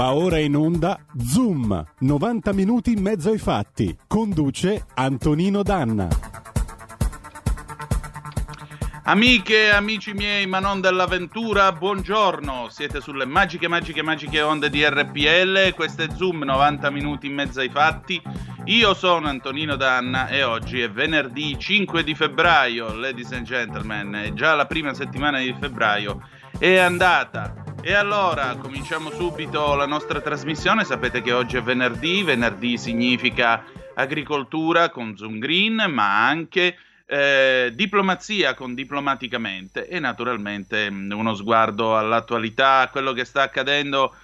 [0.00, 3.94] Va ora in onda Zoom, 90 minuti in mezzo ai fatti.
[4.06, 6.08] Conduce Antonino Danna.
[9.02, 12.68] Amiche amici miei, ma non dell'avventura, buongiorno.
[12.70, 15.74] Siete sulle magiche, magiche, magiche onde di RPL.
[15.74, 18.22] Questo è Zoom, 90 minuti in mezzo ai fatti.
[18.64, 24.14] Io sono Antonino Danna e oggi è venerdì 5 di febbraio, ladies and gentlemen.
[24.14, 26.26] È già la prima settimana di febbraio.
[26.58, 27.69] È andata.
[27.82, 30.84] E allora cominciamo subito la nostra trasmissione.
[30.84, 33.64] Sapete che oggi è venerdì, venerdì significa
[33.94, 41.96] agricoltura con Zoom Green, ma anche eh, diplomazia con diplomaticamente e naturalmente mm, uno sguardo
[41.96, 44.14] all'attualità, a quello che sta accadendo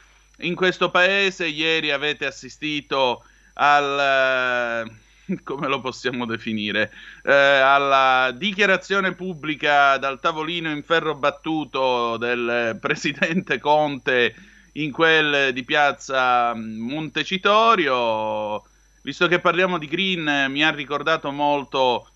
[0.41, 1.47] in questo paese.
[1.47, 4.87] Ieri avete assistito al
[5.43, 13.59] come lo possiamo definire, eh, alla dichiarazione pubblica dal tavolino in ferro battuto del presidente
[13.59, 14.35] Conte
[14.73, 18.63] in quel di piazza Montecitorio.
[19.03, 22.09] Visto che parliamo di Green, mi ha ricordato molto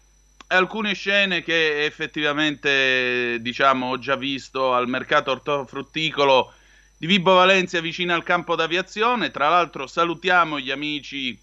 [0.48, 6.52] alcune scene che effettivamente diciamo ho già visto al mercato ortofrutticolo
[6.96, 9.30] di Vibo Valencia vicino al campo d'aviazione.
[9.30, 11.40] Tra l'altro salutiamo gli amici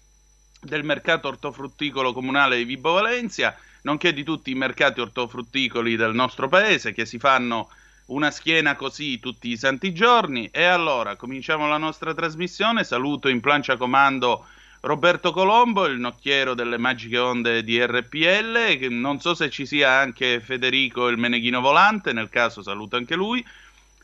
[0.60, 6.48] del mercato ortofrutticolo comunale di Vibo Valencia, nonché di tutti i mercati ortofrutticoli del nostro
[6.48, 7.68] paese che si fanno
[8.06, 10.48] una schiena così tutti i santi giorni.
[10.52, 12.84] E allora cominciamo la nostra trasmissione.
[12.84, 14.46] Saluto in plancia comando
[14.80, 18.86] Roberto Colombo, il nocchiero delle magiche onde di RPL.
[18.90, 23.44] Non so se ci sia anche Federico il Meneghino Volante, nel caso saluto anche lui.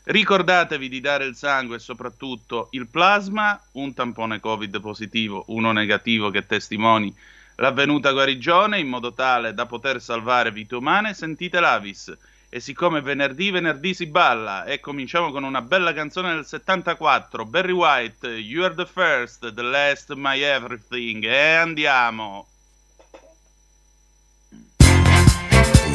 [0.05, 6.29] Ricordatevi di dare il sangue e soprattutto il plasma, un tampone Covid positivo, uno negativo
[6.29, 7.13] che testimoni
[7.55, 11.15] l'avvenuta guarigione in modo tale da poter salvare vite umane.
[11.15, 12.15] Sentite l'Avis.
[12.49, 17.71] E siccome venerdì, venerdì si balla e cominciamo con una bella canzone del 74, Barry
[17.71, 21.23] White, You are the first, the last, my everything.
[21.25, 22.47] E andiamo.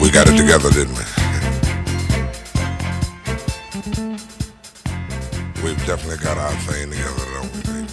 [0.00, 1.29] We got it together, didn't we?
[5.64, 7.88] We've definitely got our thing together, don't we, baby?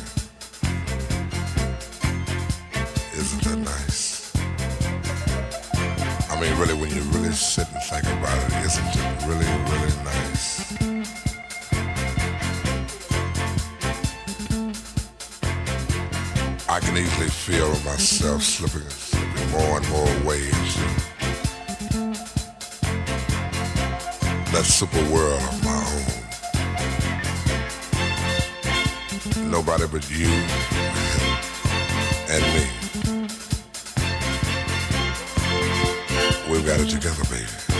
[3.15, 4.35] Isn't that nice?
[6.29, 9.95] I mean, really, when you really sit and think about it, isn't it really, really
[10.03, 10.75] nice?
[16.67, 21.16] I can easily feel myself slipping, slipping more and more waves.
[24.57, 25.77] That super world of my
[29.35, 29.51] own.
[29.51, 30.25] nobody but you
[32.27, 32.65] and me.
[36.49, 37.76] We've got it together, baby.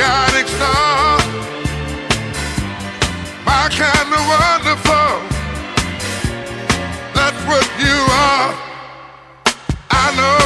[0.00, 1.18] Guiding star,
[3.44, 5.12] my kind of wonderful.
[7.16, 7.98] That's what you
[8.32, 8.50] are.
[9.90, 10.40] I know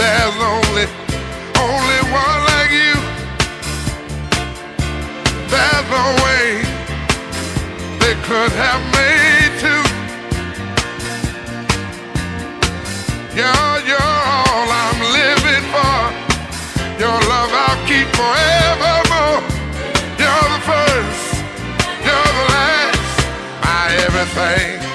[0.00, 0.86] there's only,
[1.66, 2.96] only one like you.
[5.52, 6.46] There's no way
[8.00, 9.84] they could have made two.
[13.36, 13.69] You're,
[17.90, 19.42] keep forevermore.
[20.20, 21.42] You're the first,
[22.06, 23.18] you're the last,
[23.64, 24.89] my everything.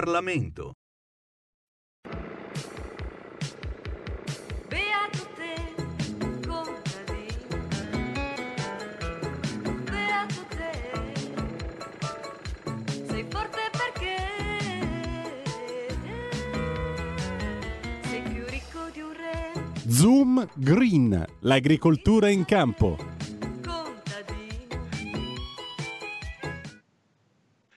[0.00, 0.72] Parlamento.
[4.66, 5.74] Beato te,
[6.48, 7.68] contadino,
[9.84, 10.72] beato te,
[13.06, 14.16] sei forte perché
[18.04, 19.52] sei più ricco di un re,
[19.86, 22.96] Zoom Green, l'agricoltura in campo.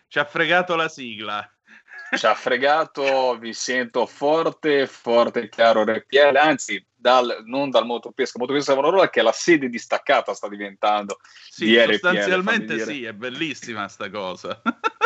[0.07, 1.45] Ci ha fregato la sigla.
[2.17, 8.39] Ci ha fregato, vi sento forte, forte e chiaro RPL, anzi dal, non dal motopesca,
[8.39, 11.19] motopesca Savonarola che è la sede distaccata sta diventando
[11.49, 14.61] Sì, di RPL, sostanzialmente sì, è bellissima sta cosa.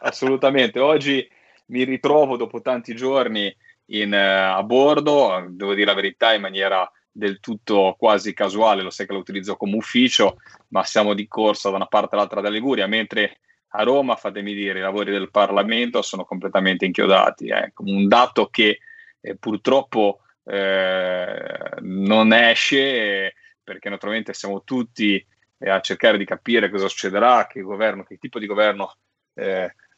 [0.00, 0.80] assolutamente.
[0.80, 1.28] Oggi
[1.66, 3.54] mi ritrovo dopo tanti giorni
[3.86, 8.90] in, eh, a bordo, devo dire la verità in maniera del tutto quasi casuale, lo
[8.90, 10.38] sai che lo utilizzo come ufficio,
[10.68, 13.40] ma siamo di corsa da una parte all'altra della Liguria, mentre
[13.70, 17.48] a Roma, fatemi dire, i lavori del Parlamento sono completamente inchiodati.
[17.48, 17.72] eh.
[17.78, 18.78] Un dato che
[19.20, 22.78] eh, purtroppo eh, non esce
[23.26, 25.24] eh, perché naturalmente siamo tutti
[25.58, 28.96] eh, a cercare di capire cosa succederà, che governo, che tipo di governo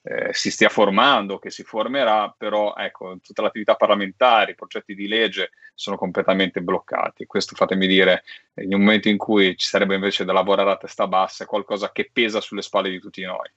[0.02, 5.06] eh, si stia formando, che si formerà, però ecco, tutta l'attività parlamentare, i progetti di
[5.06, 7.26] legge sono completamente bloccati.
[7.26, 8.24] Questo fatemi dire,
[8.56, 11.92] in un momento in cui ci sarebbe invece da lavorare a testa bassa, è qualcosa
[11.92, 13.50] che pesa sulle spalle di tutti noi.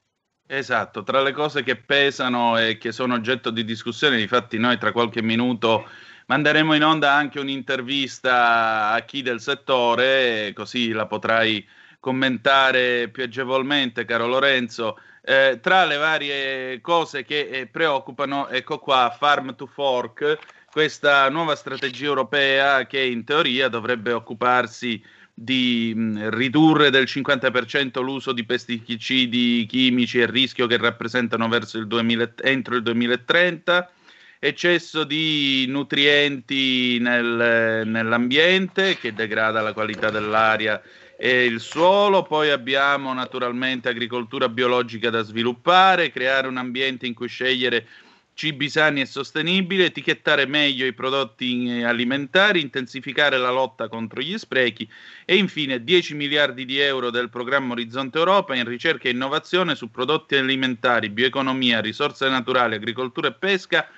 [0.46, 4.92] Esatto, tra le cose che pesano e che sono oggetto di discussione, infatti noi tra
[4.92, 5.88] qualche minuto
[6.26, 11.66] manderemo in onda anche un'intervista a chi del settore, così la potrai
[11.98, 14.98] commentare più agevolmente, caro Lorenzo.
[15.26, 20.36] Eh, tra le varie cose che eh, preoccupano, ecco qua, Farm to Fork,
[20.70, 28.32] questa nuova strategia europea che in teoria dovrebbe occuparsi di mh, ridurre del 50% l'uso
[28.32, 33.90] di pesticidi chimici e il rischio che rappresentano il 2000, entro il 2030,
[34.38, 40.82] eccesso di nutrienti nel, nell'ambiente che degrada la qualità dell'aria
[41.16, 47.28] e il suolo, poi abbiamo naturalmente agricoltura biologica da sviluppare, creare un ambiente in cui
[47.28, 47.86] scegliere
[48.34, 54.36] cibi sani e sostenibili, etichettare meglio i prodotti eh, alimentari, intensificare la lotta contro gli
[54.36, 54.88] sprechi
[55.24, 59.90] e infine 10 miliardi di euro del programma Orizzonte Europa in ricerca e innovazione su
[59.90, 63.88] prodotti alimentari, bioeconomia, risorse naturali, agricoltura e pesca,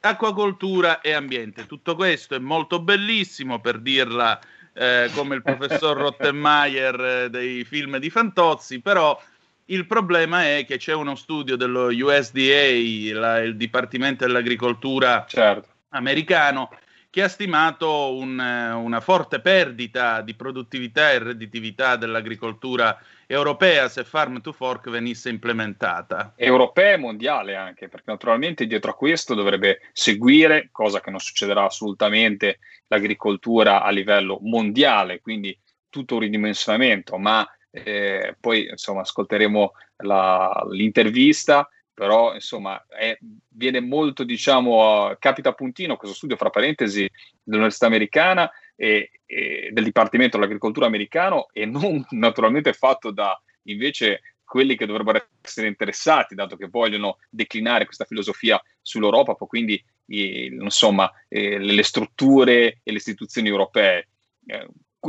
[0.00, 1.66] acquacoltura e ambiente.
[1.66, 4.40] Tutto questo è molto bellissimo per dirla
[4.74, 9.18] eh, come il professor Rottenmeier eh, dei film di Fantozzi, però
[9.66, 15.68] il problema è che c'è uno studio dello USDA, la- il Dipartimento dell'Agricoltura Certo.
[15.90, 16.70] americano,
[17.08, 24.04] che ha stimato un, eh, una forte perdita di produttività e redditività dell'agricoltura europea se
[24.04, 26.34] Farm to Fork venisse implementata.
[26.36, 31.64] europea e mondiale anche, perché naturalmente dietro a questo dovrebbe seguire, cosa che non succederà
[31.64, 32.58] assolutamente,
[32.88, 35.58] l'agricoltura a livello mondiale, quindi
[35.88, 43.16] tutto un ridimensionamento, ma eh, poi insomma ascolteremo la- l'intervista, però insomma è-
[43.48, 47.08] viene molto, diciamo, uh, capita a puntino questo studio, fra parentesi,
[47.42, 54.76] dell'Università Americana e, e del Dipartimento dell'Agricoltura americano e non naturalmente fatto da invece quelli
[54.76, 61.58] che dovrebbero essere interessati, dato che vogliono declinare questa filosofia sull'Europa, quindi i- insomma eh,
[61.58, 64.08] le, strutture e le istituzioni europee.
[64.46, 64.68] Eh,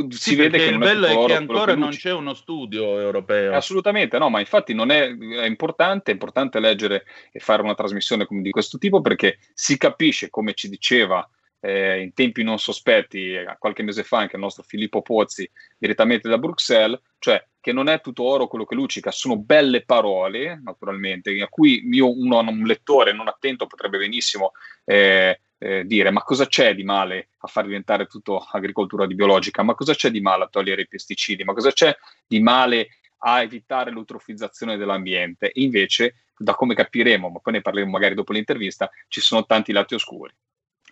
[0.09, 3.53] si Sì, vede che il bello è che ancora non c'è uno studio europeo.
[3.53, 8.25] Assolutamente no, ma infatti non è, è importante, è importante leggere e fare una trasmissione
[8.29, 11.27] di questo tipo perché si capisce, come ci diceva
[11.59, 16.29] eh, in tempi non sospetti eh, qualche mese fa anche il nostro Filippo Pozzi direttamente
[16.29, 21.41] da Bruxelles, cioè che non è tutto oro quello che luccica, sono belle parole naturalmente,
[21.41, 24.51] a cui io, uno, un lettore non attento potrebbe benissimo
[24.83, 29.63] eh, eh, dire ma cosa c'è di male a far diventare tutto agricoltura di biologica,
[29.63, 31.95] ma cosa c'è di male a togliere i pesticidi, ma cosa c'è
[32.27, 35.49] di male a evitare l'eutrofizzazione dell'ambiente.
[35.55, 39.95] Invece, da come capiremo, ma poi ne parleremo magari dopo l'intervista, ci sono tanti lati
[39.95, 40.33] oscuri.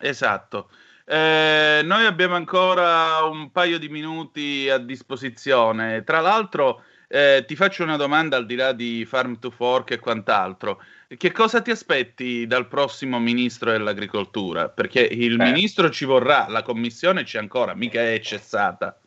[0.00, 0.70] Esatto.
[1.06, 6.02] Eh, noi abbiamo ancora un paio di minuti a disposizione.
[6.02, 9.98] Tra l'altro, eh, ti faccio una domanda al di là di Farm to Fork e
[9.98, 10.82] quant'altro.
[11.06, 14.68] Che cosa ti aspetti dal prossimo ministro dell'agricoltura?
[14.68, 15.44] Perché il Eh.
[15.44, 18.98] ministro ci vorrà, la commissione c'è ancora, mica è cessata.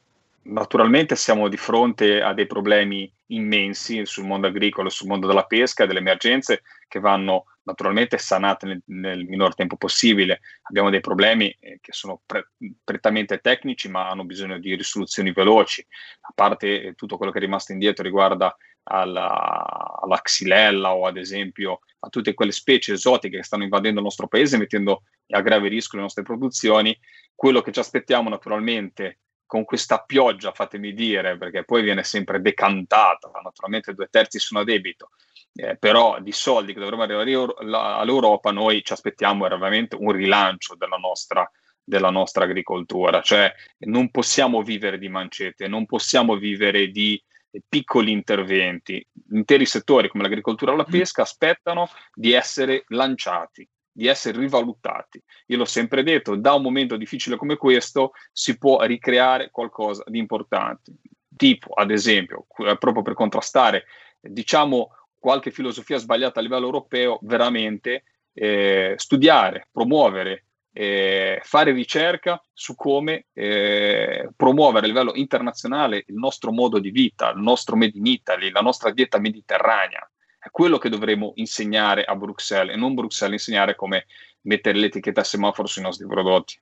[0.43, 5.85] Naturalmente siamo di fronte a dei problemi immensi sul mondo agricolo, sul mondo della pesca,
[5.85, 10.39] delle emergenze che vanno naturalmente sanate nel, nel minor tempo possibile.
[10.63, 15.85] Abbiamo dei problemi eh, che sono pre- prettamente tecnici, ma hanno bisogno di risoluzioni veloci.
[16.21, 21.17] A parte eh, tutto quello che è rimasto indietro riguarda alla, alla xylella o ad
[21.17, 25.67] esempio a tutte quelle specie esotiche che stanno invadendo il nostro paese, mettendo a grave
[25.67, 26.97] rischio le nostre produzioni.
[27.35, 33.29] Quello che ci aspettiamo naturalmente con questa pioggia, fatemi dire, perché poi viene sempre decantata,
[33.43, 35.11] naturalmente due terzi sono a debito,
[35.59, 40.97] eh, però di soldi che dovremmo arrivare all'Europa, noi ci aspettiamo veramente un rilancio della
[40.97, 41.49] nostra,
[41.83, 47.19] della nostra agricoltura, cioè non possiamo vivere di mancette, non possiamo vivere di
[47.67, 49.03] piccoli interventi.
[49.31, 50.91] Interi settori come l'agricoltura o la mm.
[50.91, 55.19] pesca aspettano di essere lanciati, di essere rivalutati.
[55.47, 60.19] Io l'ho sempre detto, da un momento difficile come questo si può ricreare qualcosa di
[60.19, 60.93] importante.
[61.35, 62.45] Tipo, ad esempio,
[62.77, 63.85] proprio per contrastare,
[64.19, 64.91] diciamo,
[65.27, 73.25] qualche filosofia sbagliata a livello europeo, veramente eh, studiare, promuovere eh, fare ricerca su come
[73.33, 78.51] eh, promuovere a livello internazionale il nostro modo di vita, il nostro Made in Italy,
[78.51, 80.09] la nostra dieta mediterranea.
[80.39, 84.05] È quello che dovremmo insegnare a Bruxelles e non Bruxelles insegnare come
[84.43, 86.57] mettere l'etichetta semaforo sui nostri prodotti.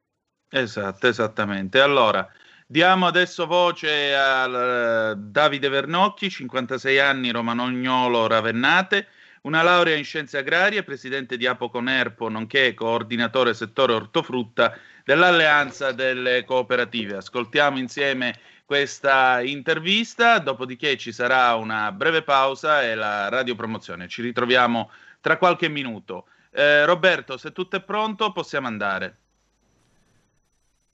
[0.49, 1.79] Esatto, esattamente.
[1.79, 2.27] Allora,
[2.65, 9.07] diamo adesso voce a uh, Davide Vernocchi, 56 anni, romanognolo Ravennate
[9.45, 17.17] una laurea in scienze agrarie, presidente di Apoconerpo, nonché coordinatore settore ortofrutta dell'Alleanza delle Cooperative.
[17.17, 24.07] Ascoltiamo insieme questa intervista, dopodiché ci sarà una breve pausa e la radiopromozione.
[24.07, 24.89] Ci ritroviamo
[25.21, 26.25] tra qualche minuto.
[26.51, 29.17] Eh, Roberto, se tutto è pronto, possiamo andare.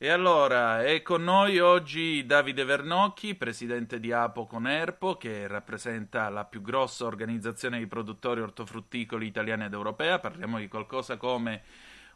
[0.03, 6.43] E allora è con noi oggi Davide Vernocchi, presidente di Apo Conerpo, che rappresenta la
[6.43, 10.17] più grossa organizzazione di produttori ortofrutticoli italiana ed europea.
[10.17, 11.61] Parliamo di qualcosa come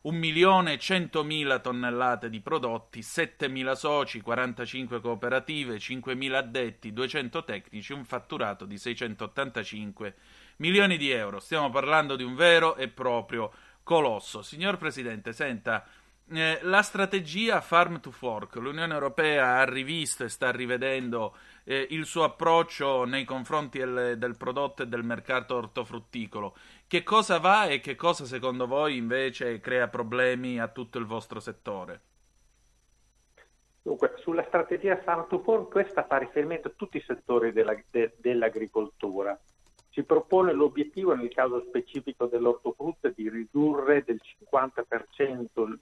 [0.04, 8.80] 1.100.000 tonnellate di prodotti, 7.000 soci, 45 cooperative, 5.000 addetti, 200 tecnici, un fatturato di
[8.80, 10.16] 685
[10.56, 11.40] milioni di euro.
[11.40, 13.52] Stiamo parlando di un vero e proprio
[13.84, 14.42] colosso.
[14.42, 15.86] Signor Presidente, senta
[16.32, 22.06] eh, la strategia Farm to Fork, l'Unione Europea ha rivisto e sta rivedendo eh, il
[22.06, 26.56] suo approccio nei confronti del, del, prodotto e del mercato ortofrutticolo.
[26.88, 31.40] Che cosa va e che cosa secondo voi invece crea problemi a tutto il vostro
[31.40, 32.02] settore?
[33.84, 38.16] Dunque, sulla strategia Farm to Fork, questa fa riferimento a tutti i settori della, de,
[38.18, 39.40] dell'agricoltura.
[39.92, 45.78] Si propone l'obiettivo, nel caso specifico dell'ortofrutta, di ridurre del 50%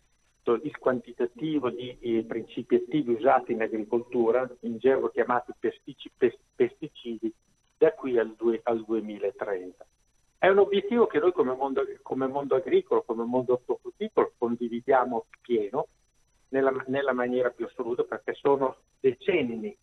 [0.52, 6.14] il quantitativo di eh, principi attivi usati in agricoltura, in gergo chiamati pesticidi,
[6.54, 7.34] pesticidi
[7.78, 9.86] da qui al, due, al, 2030.
[10.38, 15.88] È un obiettivo che noi come mondo, come mondo agricolo, come mondo ortofrutticolo condividiamo pieno
[16.50, 19.76] nella, nella, maniera più assoluta perché sono decenni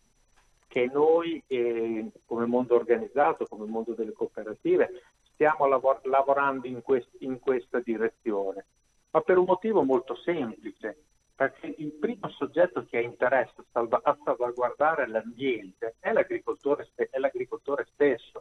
[0.67, 5.01] che noi eh, come mondo organizzato, come mondo delle cooperative,
[5.33, 8.65] stiamo lavor- lavorando in, quest- in questa direzione
[9.11, 11.03] ma per un motivo molto semplice,
[11.35, 17.17] perché il primo soggetto che ha interesse a, salva- a salvaguardare l'ambiente è l'agricoltore, è
[17.17, 18.39] l'agricoltore, stesso,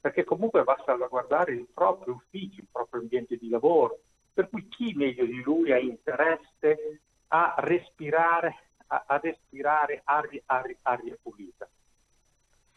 [0.00, 4.00] perché comunque va a salvaguardare il proprio ufficio, il proprio ambiente di lavoro,
[4.32, 10.76] per cui chi meglio di lui ha interesse a respirare, a, a respirare aria, aria,
[10.82, 11.68] aria pulita.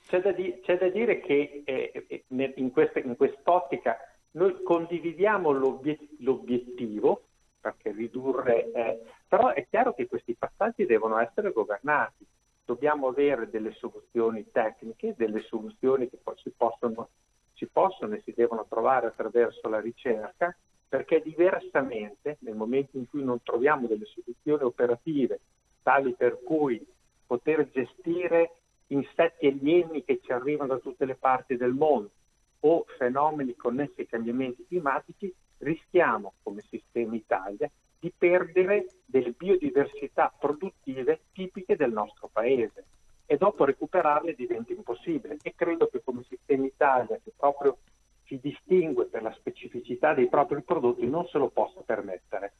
[0.06, 3.98] C'è da, di- c'è da, dire che eh, eh in, questa, in, quest'ottica
[4.32, 7.30] noi condividiamo l'obiet- l'obiettivo,
[7.63, 9.00] perché ridurre è...
[9.25, 12.25] Però è chiaro che questi passaggi devono essere governati.
[12.65, 17.08] Dobbiamo avere delle soluzioni tecniche, delle soluzioni che si possono,
[17.53, 20.53] si possono e si devono trovare attraverso la ricerca,
[20.89, 25.39] perché diversamente, nel momento in cui non troviamo delle soluzioni operative
[25.82, 26.86] tali per cui
[27.25, 32.12] poter gestire insetti alieni che ci arrivano da tutte le parti del mondo
[32.60, 41.22] o fenomeni connessi ai cambiamenti climatici, rischiamo come sistema Italia di perdere delle biodiversità produttive
[41.32, 42.84] tipiche del nostro paese
[43.25, 47.77] e dopo recuperarle diventa impossibile e credo che come sistema Italia che proprio
[48.25, 52.53] si distingue per la specificità dei propri prodotti non se lo possa permettere.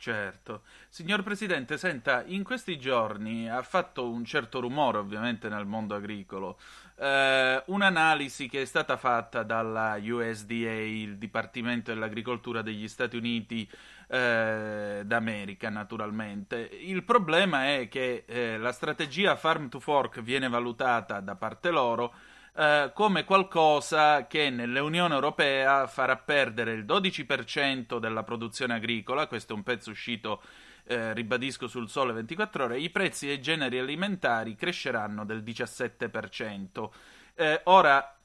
[0.00, 0.62] Certo.
[0.88, 6.56] Signor Presidente, senta, in questi giorni ha fatto un certo rumore ovviamente nel mondo agricolo
[6.98, 13.68] eh, un'analisi che è stata fatta dalla USDA, il Dipartimento dell'Agricoltura degli Stati Uniti
[14.08, 16.58] eh, d'America naturalmente.
[16.58, 22.14] Il problema è che eh, la strategia Farm to Fork viene valutata da parte loro
[22.58, 29.56] eh, come qualcosa che nell'Unione Europea farà perdere il 12% della produzione agricola, questo è
[29.56, 30.42] un pezzo uscito,
[30.84, 36.90] eh, ribadisco, sul sole 24 ore, i prezzi dei generi alimentari cresceranno del 17%.
[37.36, 38.18] Eh, ora,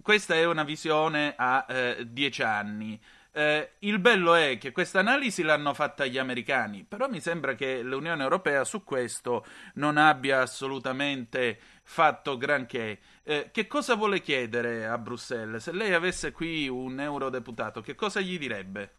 [0.00, 3.00] questa è una visione a eh, dieci anni.
[3.32, 7.80] Eh, il bello è che questa analisi l'hanno fatta gli americani, però mi sembra che
[7.80, 9.44] l'Unione Europea su questo
[9.74, 12.98] non abbia assolutamente fatto granché.
[13.30, 15.62] Eh, che cosa vuole chiedere a Bruxelles?
[15.62, 18.90] Se lei avesse qui un eurodeputato, che cosa gli direbbe?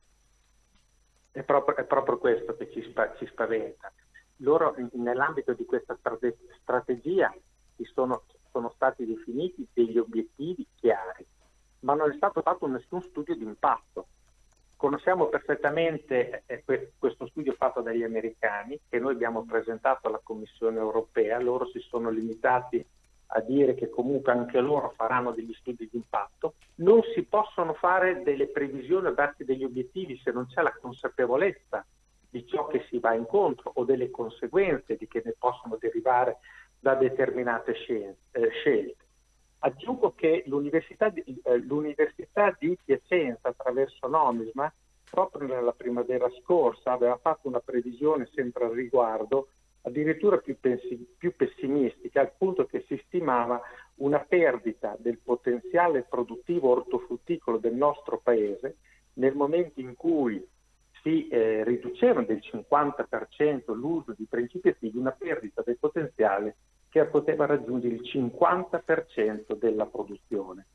[1.32, 3.92] È proprio, è proprio questo che ci, spa- ci spaventa.
[4.38, 7.30] Loro, nell'ambito di questa strate- strategia,
[7.76, 11.26] ci sono, sono stati definiti degli obiettivi chiari,
[11.80, 14.08] ma non è stato fatto nessun studio di impatto.
[14.78, 20.78] Conosciamo perfettamente eh, que- questo studio fatto dagli americani che noi abbiamo presentato alla Commissione
[20.78, 22.82] europea, loro si sono limitati
[23.34, 26.56] a dire che comunque anche loro faranno degli studi di impatto.
[26.76, 31.86] Non si possono fare delle previsioni o darsi degli obiettivi se non c'è la consapevolezza
[32.30, 36.40] di ciò che si va incontro o delle conseguenze di che ne possono derivare
[36.80, 39.06] da determinate eh, scelte.
[39.60, 44.74] Aggiungo che l'Università di, eh, l'Università di Piacenza, attraverso Nomisma,
[45.10, 49.50] proprio nella primavera scorsa aveva fatto una previsione sempre al riguardo,
[49.84, 53.62] addirittura più, pensi- più pessimistica, al punto che si stimava
[53.96, 58.78] una perdita del potenziale produttivo ortofrutticolo del nostro paese
[59.14, 60.46] nel momento in cui
[61.02, 66.56] si eh, riduceva del 50% l'uso di principi attivi, una perdita del potenziale
[66.90, 70.66] che poteva raggiungere il 50% della produzione.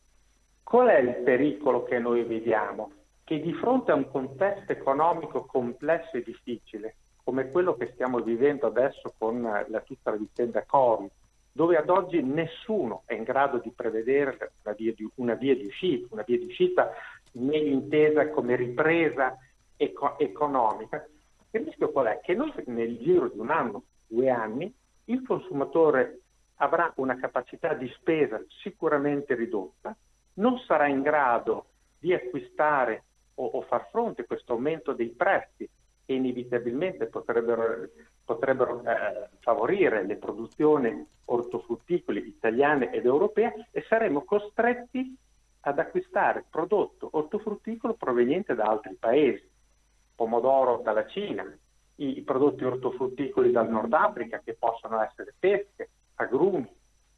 [0.62, 2.90] Qual è il pericolo che noi vediamo?
[3.22, 8.68] Che di fronte a un contesto economico complesso e difficile, come quello che stiamo vivendo
[8.68, 11.10] adesso con la, tutta la vicenda Covid,
[11.50, 15.66] dove ad oggi nessuno è in grado di prevedere una via di, una via di
[15.66, 16.92] uscita, una via di uscita
[17.32, 19.36] meglio intesa come ripresa
[19.76, 21.04] eco- economica,
[21.50, 22.20] il rischio qual è?
[22.22, 24.72] Che noi nel giro di un anno, due anni,
[25.06, 26.20] il consumatore
[26.58, 29.96] avrà una capacità di spesa sicuramente ridotta,
[30.34, 33.02] non sarà in grado di acquistare
[33.34, 35.68] o, o far fronte a questo aumento dei prezzi
[36.06, 37.88] che inevitabilmente potrebbero,
[38.24, 45.14] potrebbero eh, favorire le produzioni ortofrutticole italiane ed europee e saremo costretti
[45.62, 49.50] ad acquistare prodotto ortofrutticolo proveniente da altri paesi,
[50.14, 51.44] pomodoro dalla Cina,
[51.96, 56.68] i prodotti ortofrutticoli dal Nord Africa che possono essere pesche, agrumi,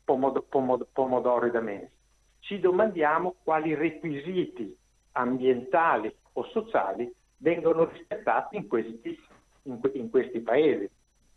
[0.03, 1.91] pomod- pomod- pomodori da mese.
[2.39, 4.75] Ci domandiamo quali requisiti
[5.13, 9.19] ambientali o sociali vengono rispettati in questi,
[9.63, 10.89] in, in questi paesi.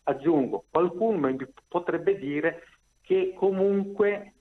[0.03, 1.35] Aggiungo, qualcuno
[1.67, 2.63] potrebbe dire
[3.01, 4.33] che comunque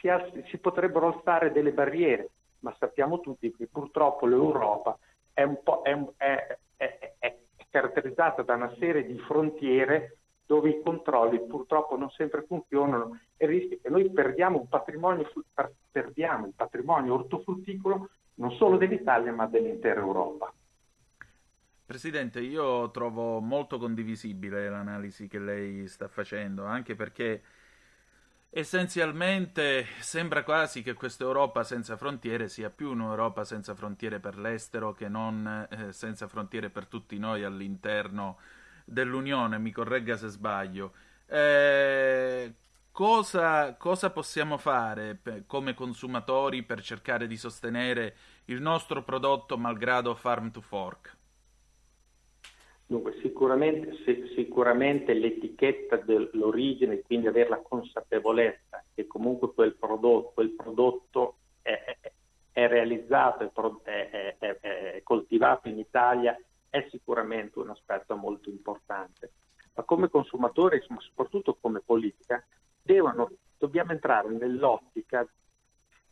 [0.00, 0.08] si,
[0.48, 4.98] si potrebbero alzare delle barriere, ma sappiamo tutti che purtroppo l'Europa
[5.32, 5.42] è,
[5.82, 7.36] è, è, è,
[7.70, 10.16] caratterizzata da una serie di frontiere
[10.46, 15.30] dove i controlli purtroppo non sempre funzionano e rischia che noi perdiamo patrimonio,
[15.90, 20.50] perdiamo il patrimonio ortofrutticolo non solo dell'Italia ma dell'intera Europa.
[21.88, 27.42] Presidente, io trovo molto condivisibile l'analisi che lei sta facendo, anche perché
[28.50, 34.92] essenzialmente sembra quasi che questa Europa senza frontiere sia più un'Europa senza frontiere per l'estero
[34.92, 38.36] che non eh, senza frontiere per tutti noi all'interno
[38.84, 40.92] dell'Unione, mi corregga se sbaglio.
[41.24, 42.52] Eh,
[42.92, 50.14] cosa, cosa, possiamo fare per, come consumatori per cercare di sostenere il nostro prodotto malgrado
[50.14, 51.16] farm to fork?
[52.90, 53.92] Dunque, sicuramente,
[54.34, 61.70] sicuramente, l'etichetta dell'origine, quindi avere la consapevolezza che comunque quel prodotto, quel prodotto è,
[62.00, 62.12] è,
[62.50, 66.34] è realizzato, è, è, coltivato in Italia,
[66.70, 69.32] è sicuramente un aspetto molto importante.
[69.74, 72.42] Ma come consumatori, ma soprattutto come politica,
[72.80, 75.28] devono, dobbiamo entrare nell'ottica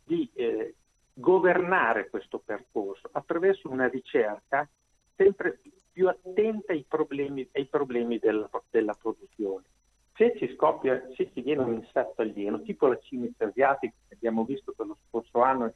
[0.03, 0.75] di eh,
[1.11, 4.69] governare questo percorso attraverso una ricerca
[5.15, 5.71] sempre più
[6.05, 9.63] attenta ai problemi, ai problemi della, della, produzione.
[10.15, 14.43] Se ci scoppia, se ci viene un insetto alieno, tipo la cimice asiatica che abbiamo
[14.43, 15.73] visto per lo scorso anno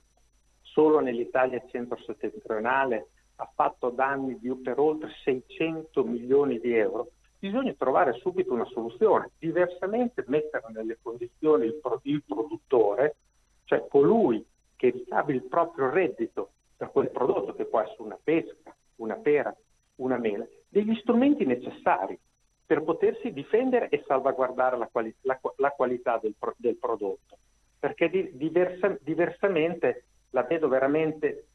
[0.62, 8.13] solo nell'Italia centro-settentrionale, ha fatto danni di, per oltre 600 milioni di euro, bisogna trovare
[8.13, 13.15] subito una soluzione, diversamente mettere nelle condizioni il, il produttore,
[13.65, 18.75] cioè colui che ricavi il proprio reddito da quel prodotto, che può essere una pesca,
[18.97, 19.55] una pera,
[20.01, 22.17] una mela, degli strumenti necessari
[22.65, 27.37] per potersi difendere e salvaguardare la, quali- la, la qualità del, pro- del, prodotto.
[27.77, 31.47] Perché di- diversa- diversamente la vedo veramente,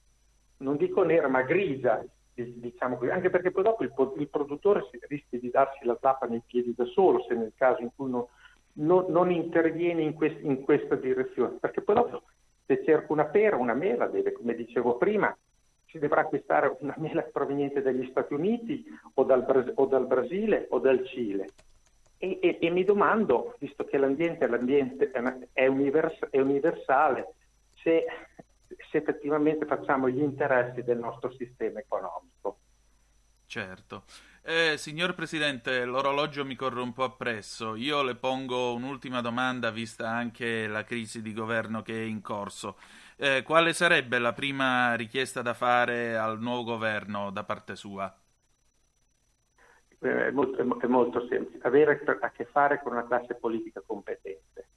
[0.58, 2.04] non dico nera, ma grigia,
[2.34, 6.42] diciamo così, anche perché poi dopo il, il produttore rischia di darsi la zappa nei
[6.44, 8.26] piedi da solo se nel caso in cui non,
[8.74, 12.22] non, non interviene in, quest- in, questa direzione, perché poi dopo
[12.66, 15.34] Se cerco una pera, una mela, deve, come dicevo prima,
[15.86, 20.78] si dovrà acquistare una mela proveniente dagli Stati Uniti o dal, o dal Brasile o
[20.78, 21.48] dal Cile.
[22.18, 25.10] E, e- e mi domando, visto che l'ambiente, l'ambiente
[25.52, 27.34] è univers- è universale,
[27.82, 28.04] se,
[28.90, 32.58] se effettivamente facciamo gli interessi del nostro sistema economico.
[33.46, 34.04] Certo.
[34.42, 37.74] Eh, signor Presidente, l'orologio mi corre un po' appresso.
[37.74, 42.76] Io le pongo un'ultima domanda, vista anche la crisi di governo che è in corso.
[43.18, 48.14] Eh, quale sarebbe la prima richiesta da fare al nuovo governo da parte sua?
[50.00, 53.34] Eh, È molto, è mo- è molto semplice, avere a che fare con una classe
[53.34, 54.68] politica competente,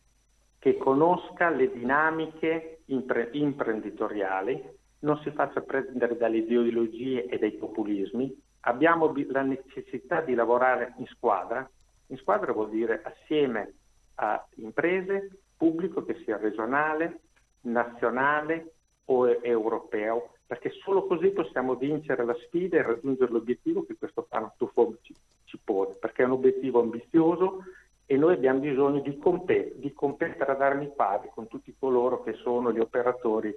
[0.57, 8.35] che conosca le dinamiche impre- imprenditoriali, non si faccia prendere dalle ideologie e dai populismi.
[8.61, 11.69] Abbiamo bi- la necessità di lavorare in squadra.
[12.07, 13.75] In squadra vuol dire assieme
[14.15, 17.21] a imprese, pubblico che sia regionale,
[17.61, 18.73] nazionale
[19.05, 24.53] o europeo, perché solo così possiamo vincere la sfida e raggiungere l'obiettivo che questo piano
[24.57, 25.13] tuffo ci,
[25.45, 27.63] ci pone, perché è un obiettivo ambizioso
[28.05, 32.33] e noi abbiamo bisogno di, compe- di competere ad armi pari con tutti coloro che
[32.33, 33.55] sono gli operatori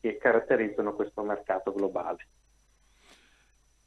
[0.00, 2.26] che caratterizzano questo mercato globale.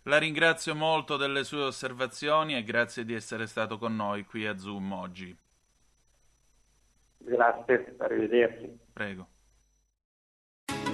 [0.03, 4.58] La ringrazio molto delle sue osservazioni e grazie di essere stato con noi qui a
[4.58, 5.38] Zoom oggi.
[7.17, 8.80] Grazie, arrivederci.
[8.93, 9.27] Prego.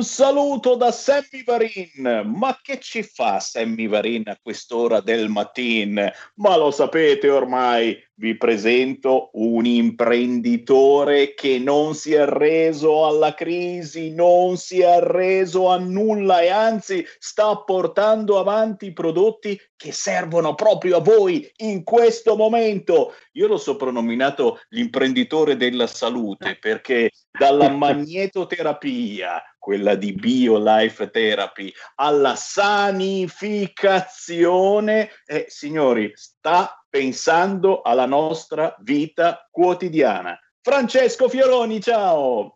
[0.00, 2.22] Un saluto da Sammy Varin.
[2.24, 6.10] Ma che ci fa Sammy Varin a quest'ora del mattino?
[6.36, 14.14] Ma lo sapete ormai, vi presento un imprenditore che non si è arreso alla crisi,
[14.14, 20.54] non si è arreso a nulla e anzi sta portando avanti i prodotti che servono
[20.54, 23.14] proprio a voi in questo momento.
[23.32, 35.10] Io l'ho soprannominato l'imprenditore della salute perché dalla magnetoterapia, quella di BioLife Therapy, alla sanificazione,
[35.26, 40.40] eh, signori, sta pensando alla nostra vita quotidiana.
[40.60, 42.54] Francesco Fioroni, ciao!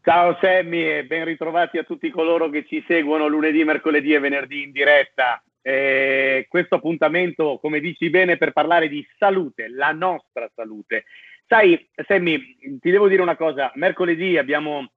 [0.00, 4.62] Ciao Sammy e ben ritrovati a tutti coloro che ci seguono lunedì, mercoledì e venerdì
[4.62, 5.42] in diretta.
[5.60, 11.04] Eh, questo appuntamento, come dici bene, per parlare di salute, la nostra salute.
[11.46, 14.92] Sai, Sammy, ti devo dire una cosa, mercoledì abbiamo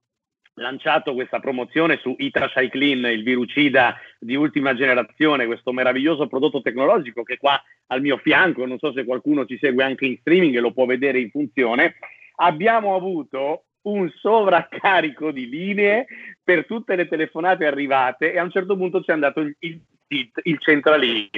[0.54, 7.38] lanciato questa promozione su Itacyclin, il virucida di ultima generazione, questo meraviglioso prodotto tecnologico che
[7.38, 10.72] qua al mio fianco, non so se qualcuno ci segue anche in streaming e lo
[10.72, 11.96] può vedere in funzione.
[12.36, 16.06] Abbiamo avuto un sovraccarico di linee
[16.42, 20.30] per tutte le telefonate arrivate e a un certo punto ci è andato il, il,
[20.42, 21.28] il centralino.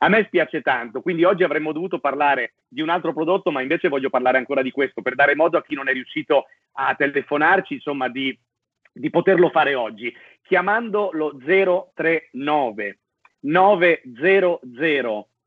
[0.00, 3.88] A me spiace tanto, quindi oggi avremmo dovuto parlare di un altro prodotto, ma invece
[3.88, 7.74] voglio parlare ancora di questo per dare modo a chi non è riuscito a telefonarci,
[7.74, 8.38] insomma, di,
[8.92, 12.98] di poterlo fare oggi, chiamando lo 039
[13.40, 14.60] 900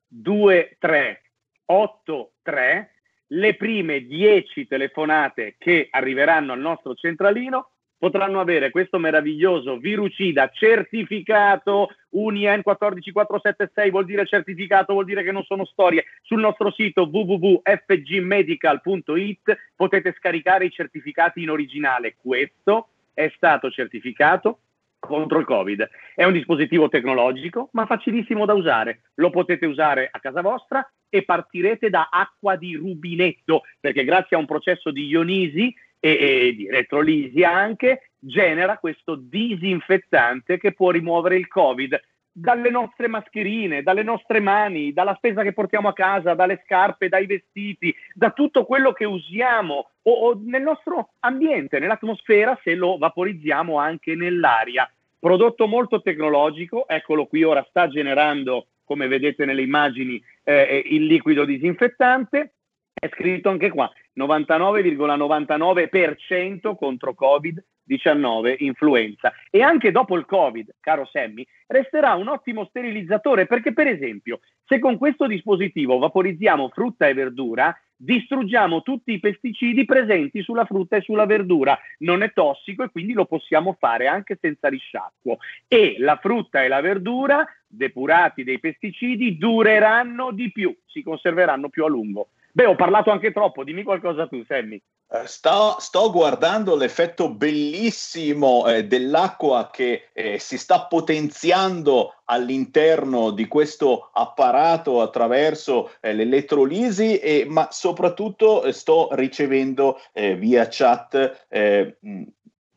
[0.07, 2.91] 2383
[3.27, 7.70] le prime 10 telefonate che arriveranno al nostro centralino
[8.01, 15.43] potranno avere questo meraviglioso virucida certificato UNIEN 14476 vuol dire certificato, vuol dire che non
[15.43, 16.05] sono storie.
[16.23, 22.15] Sul nostro sito www.fgmedical.it potete scaricare i certificati in originale.
[22.19, 24.61] Questo è stato certificato
[24.97, 25.87] contro il Covid.
[26.15, 29.01] È un dispositivo tecnologico, ma facilissimo da usare.
[29.15, 34.39] Lo potete usare a casa vostra e partirete da acqua di rubinetto, perché grazie a
[34.39, 41.47] un processo di ionisi e, di elettrolisi anche, genera questo disinfettante che può rimuovere il
[41.47, 41.99] Covid
[42.33, 47.25] dalle nostre mascherine, dalle nostre mani, dalla spesa che portiamo a casa, dalle scarpe, dai
[47.25, 53.77] vestiti, da tutto quello che usiamo o, o nel nostro ambiente, nell'atmosfera, se lo vaporizziamo
[53.77, 54.89] anche nell'aria.
[55.19, 61.45] Prodotto molto tecnologico, eccolo qui ora sta generando come vedete nelle immagini, eh, il liquido
[61.45, 62.53] disinfettante.
[62.93, 69.34] È scritto anche qua 99,99% contro Covid-19 influenza.
[69.50, 74.80] E anche dopo il Covid, caro Sammy, resterà un ottimo sterilizzatore perché, per esempio, se
[74.80, 81.02] con questo dispositivo vaporizziamo frutta e verdura, distruggiamo tutti i pesticidi presenti sulla frutta e
[81.02, 81.78] sulla verdura.
[82.00, 85.38] Non è tossico e quindi lo possiamo fare anche senza risciacquo.
[85.67, 91.86] E la frutta e la verdura, depurati dei pesticidi, dureranno di più, si conserveranno più
[91.86, 92.30] a lungo.
[92.53, 94.81] Beh, ho parlato anche troppo, dimmi qualcosa tu, Sammy.
[95.13, 103.45] Eh, sto, sto, guardando l'effetto bellissimo eh, dell'acqua che eh, si sta potenziando all'interno di
[103.47, 112.23] questo apparato attraverso eh, l'elettrolisi, e, ma soprattutto eh, sto ricevendo eh, via chat mh,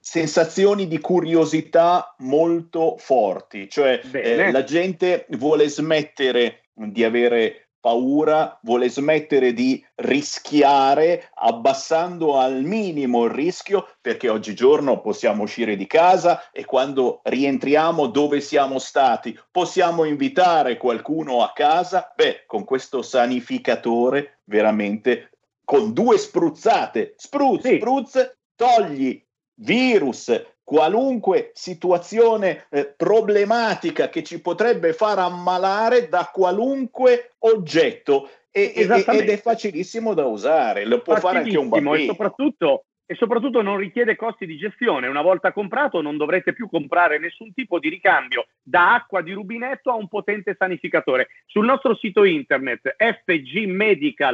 [0.00, 4.00] sensazioni di curiosità molto forti, cioè
[4.50, 13.32] la gente vuole smettere di avere paura, vuole smettere di rischiare abbassando al minimo il
[13.32, 19.38] rischio perché oggigiorno possiamo uscire di casa e quando rientriamo dove siamo stati?
[19.50, 27.76] Possiamo invitare qualcuno a casa, beh, con questo sanificatore veramente con due spruzzate, spruzz, sì.
[27.76, 28.18] spruzz,
[28.56, 29.22] togli
[29.56, 38.90] virus, qualunque situazione eh, problematica che ci potrebbe far ammalare da qualunque oggetto e, ed
[38.90, 41.94] è facilissimo da usare, lo può fare anche un bambino.
[41.94, 45.08] E soprattutto, e soprattutto non richiede costi di gestione.
[45.08, 49.90] Una volta comprato non dovrete più comprare nessun tipo di ricambio da acqua di rubinetto
[49.90, 51.28] a un potente sanificatore.
[51.46, 54.32] Sul nostro sito internet fgmedical.it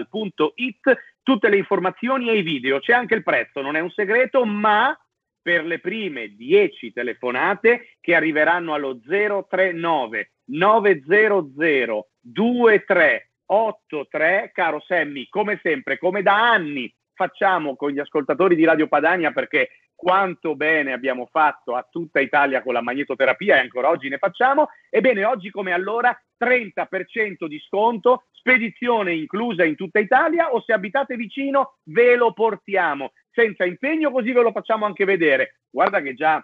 [1.22, 4.94] tutte le informazioni e i video, c'è anche il prezzo, non è un segreto, ma
[5.42, 14.50] per le prime 10 telefonate che arriveranno allo 039 900 2383.
[14.52, 19.68] Caro Sammy, come sempre, come da anni facciamo con gli ascoltatori di Radio Padania perché
[20.00, 24.68] quanto bene abbiamo fatto a tutta Italia con la magnetoterapia e ancora oggi ne facciamo.
[24.88, 31.16] Ebbene, oggi come allora 30% di sconto, spedizione inclusa in tutta Italia o se abitate
[31.16, 35.60] vicino ve lo portiamo senza impegno, così ve lo facciamo anche vedere.
[35.68, 36.42] Guarda che già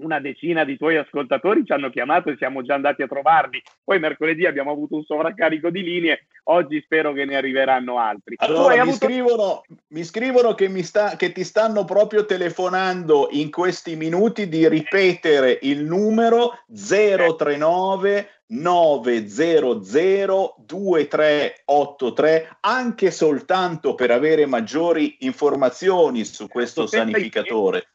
[0.00, 3.62] una decina di tuoi ascoltatori ci hanno chiamato e siamo già andati a trovarli.
[3.84, 8.36] Poi mercoledì abbiamo avuto un sovraccarico di linee, oggi spero che ne arriveranno altri.
[8.38, 8.96] Allora, mi, avuto...
[8.96, 14.68] scrivono, mi, scrivono, che, mi sta, che ti stanno proprio telefonando in questi minuti di
[14.68, 27.90] ripetere il numero 039 900 2383 anche soltanto per avere maggiori informazioni su questo sanificatore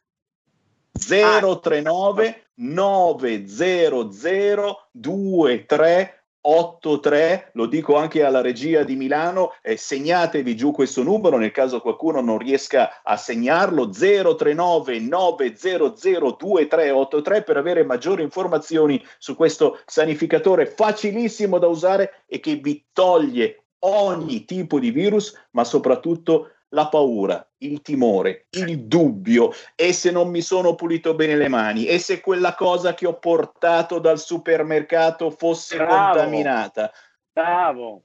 [0.98, 11.38] 039 900 2383 lo dico anche alla regia di Milano, eh, segnatevi giù questo numero
[11.38, 19.34] nel caso qualcuno non riesca a segnarlo, 039 900 2383 per avere maggiori informazioni su
[19.34, 26.52] questo sanificatore facilissimo da usare e che vi toglie ogni tipo di virus, ma soprattutto
[26.76, 31.86] la paura, il timore, il dubbio, e se non mi sono pulito bene le mani,
[31.86, 36.12] e se quella cosa che ho portato dal supermercato fosse Bravo.
[36.12, 36.92] contaminata.
[37.32, 38.02] Bravo.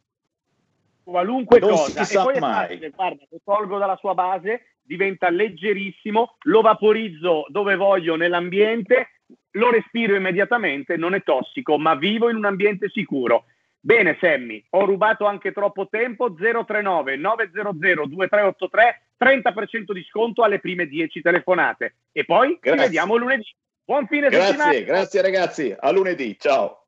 [1.04, 2.06] Qualunque non cosa.
[2.06, 2.68] si sa e poi mai.
[2.68, 9.10] Facile, guarda, lo tolgo dalla sua base, diventa leggerissimo, lo vaporizzo dove voglio nell'ambiente,
[9.52, 13.44] lo respiro immediatamente, non è tossico, ma vivo in un ambiente sicuro.
[13.84, 16.32] Bene, Sammy, ho rubato anche troppo tempo.
[16.36, 21.96] 039 900 2383, 30% di sconto alle prime 10 telefonate.
[22.12, 22.80] E poi Grazie.
[22.80, 23.56] ci vediamo lunedì.
[23.84, 24.80] Buon fine Grazie, settimana.
[24.82, 26.86] grazie ragazzi, a lunedì, ciao.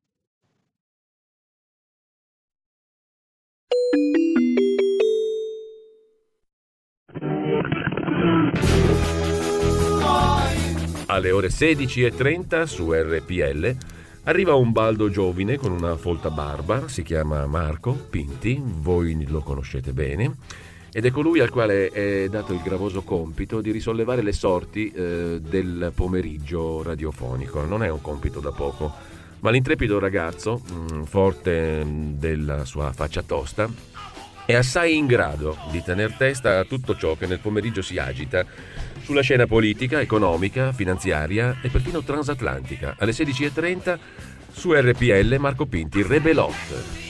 [11.08, 13.76] Alle ore 16.30 su RPL
[14.24, 19.92] arriva un baldo giovine con una folta barba, si chiama Marco Pinti, voi lo conoscete
[19.92, 20.36] bene,
[20.92, 25.40] ed è colui al quale è dato il gravoso compito di risollevare le sorti eh,
[25.42, 27.66] del pomeriggio radiofonico.
[27.66, 28.94] Non è un compito da poco,
[29.40, 33.68] ma l'intrepido ragazzo, mh, forte della sua faccia tosta,
[34.46, 38.46] è assai in grado di tener testa a tutto ciò che nel pomeriggio si agita
[39.04, 42.96] sulla scena politica, economica, finanziaria e perfino transatlantica.
[42.98, 44.00] Alle 16.30
[44.52, 47.02] su RPL Marco Pinti Rebelot.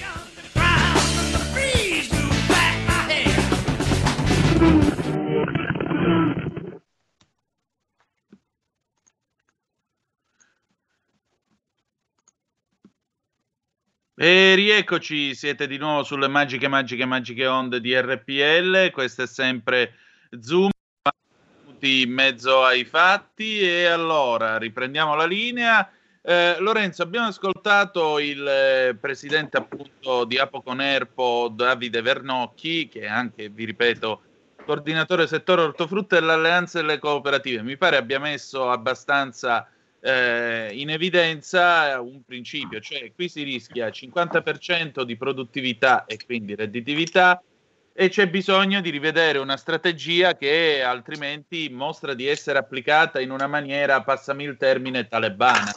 [14.15, 18.89] E rieccoci, siete di nuovo sulle magiche, magiche, magiche onde di RPL.
[18.91, 19.95] Questo è sempre
[20.39, 20.71] Zoom,
[21.87, 23.61] in mezzo ai fatti.
[23.61, 25.89] E allora riprendiamo la linea.
[26.21, 33.49] Eh, Lorenzo, abbiamo ascoltato il eh, presidente appunto di Apoconerpo, Davide Vernocchi, che è anche,
[33.49, 34.21] vi ripeto,
[34.65, 37.61] coordinatore settore ortofrutta dell'Alleanza delle Cooperative.
[37.61, 39.67] Mi pare abbia messo abbastanza
[39.99, 47.41] eh, in evidenza un principio, cioè qui si rischia 50% di produttività e quindi redditività
[47.93, 53.47] e c'è bisogno di rivedere una strategia che altrimenti mostra di essere applicata in una
[53.47, 55.71] maniera, passami il termine, talebana.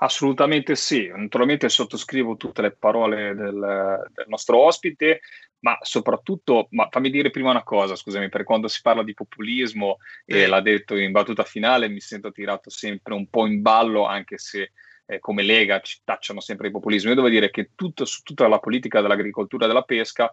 [0.00, 5.20] Assolutamente sì, naturalmente sottoscrivo tutte le parole del, del nostro ospite,
[5.60, 9.98] ma soprattutto, ma fammi dire prima una cosa, scusami, per quando si parla di populismo,
[10.24, 14.38] e l'ha detto in battuta finale, mi sento tirato sempre un po' in ballo, anche
[14.38, 14.70] se
[15.10, 17.08] eh, come Lega ci tacciano sempre i populismo.
[17.08, 20.30] Io devo dire che tutto, su tutta la politica dell'agricoltura e della pesca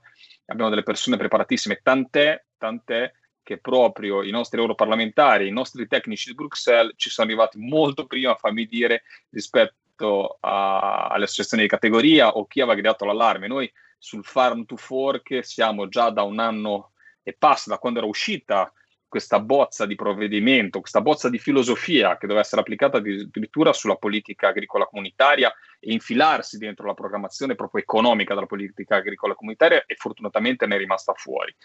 [0.48, 3.10] abbiamo delle persone preparatissime, tant'è, tant'è
[3.42, 8.36] che proprio i nostri europarlamentari, i nostri tecnici di Bruxelles ci sono arrivati molto prima,
[8.36, 13.48] fammi dire, rispetto a, alle associazioni di categoria o chi aveva gridato l'allarme.
[13.48, 16.92] Noi sul Farm to Fork siamo già da un anno
[17.24, 18.74] e passa, da quando era uscita
[19.16, 24.50] questa bozza di provvedimento, questa bozza di filosofia che doveva essere applicata addirittura sulla politica
[24.50, 30.66] agricola comunitaria e infilarsi dentro la programmazione proprio economica della politica agricola comunitaria e fortunatamente
[30.66, 31.56] ne è rimasta fuori.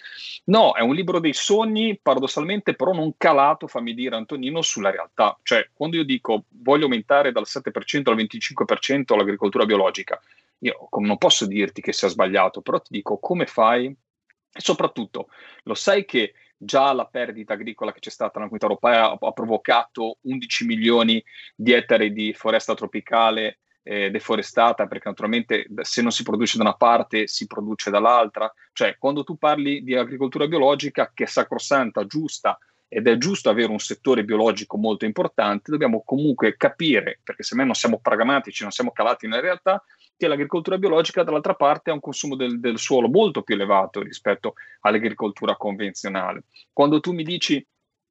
[0.44, 5.36] No, è un libro dei sogni, paradossalmente però non calato, fammi dire Antonino, sulla realtà.
[5.42, 10.20] Cioè, quando io dico voglio aumentare dal 7% al 25% l'agricoltura biologica,
[10.58, 15.30] io non posso dirti che sia sbagliato, però ti dico come fai e soprattutto
[15.64, 19.32] lo sai che già la perdita agricola che c'è stata nella comunità europea ha, ha
[19.32, 26.22] provocato 11 milioni di ettari di foresta tropicale eh, deforestata, perché naturalmente se non si
[26.22, 28.52] produce da una parte si produce dall'altra.
[28.72, 32.58] Cioè, quando tu parli di agricoltura biologica, che è sacrosanta, giusta,
[32.92, 37.66] ed è giusto avere un settore biologico molto importante, dobbiamo comunque capire, perché se noi
[37.66, 39.82] non siamo pragmatici, non siamo calati nella realtà,
[40.20, 44.52] che l'agricoltura biologica dall'altra parte ha un consumo del, del suolo molto più elevato rispetto
[44.80, 46.42] all'agricoltura convenzionale.
[46.74, 47.66] Quando tu mi dici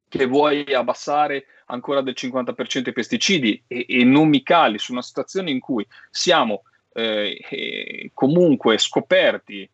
[0.07, 5.03] che vuoi abbassare ancora del 50% i pesticidi e, e, non mi cali su una
[5.03, 9.69] situazione in cui siamo eh, eh, comunque scoperti,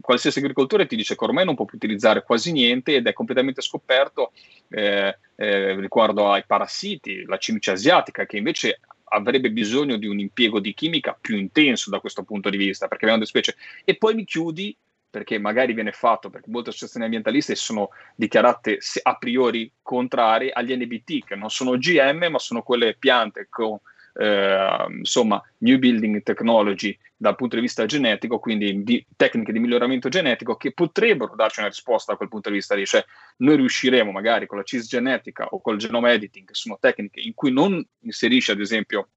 [0.00, 3.60] qualsiasi agricoltore ti dice che ormai non può più utilizzare quasi niente ed è completamente
[3.60, 4.32] scoperto
[4.70, 8.80] eh, eh riguardo ai parassiti, la cimice asiatica che invece
[9.14, 13.04] avrebbe bisogno di un impiego di chimica più intenso da questo punto di vista, perché
[13.04, 13.56] abbiamo delle specie.
[13.84, 14.76] E poi mi chiudi
[15.14, 21.24] perché magari viene fatto, perché molte associazioni ambientaliste sono dichiarate a priori contrarie agli NBT,
[21.24, 23.78] che non sono GM, ma sono quelle piante con
[24.14, 30.08] eh, insomma, new building technology dal punto di vista genetico, quindi di tecniche di miglioramento
[30.08, 32.84] genetico che potrebbero darci una risposta da quel punto di vista lì.
[32.84, 33.04] Cioè,
[33.38, 37.52] noi riusciremo magari con la cisgenetica o col genome editing, che sono tecniche in cui
[37.52, 39.08] non inserisce, ad esempio,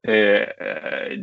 [0.00, 1.20] eh, eh,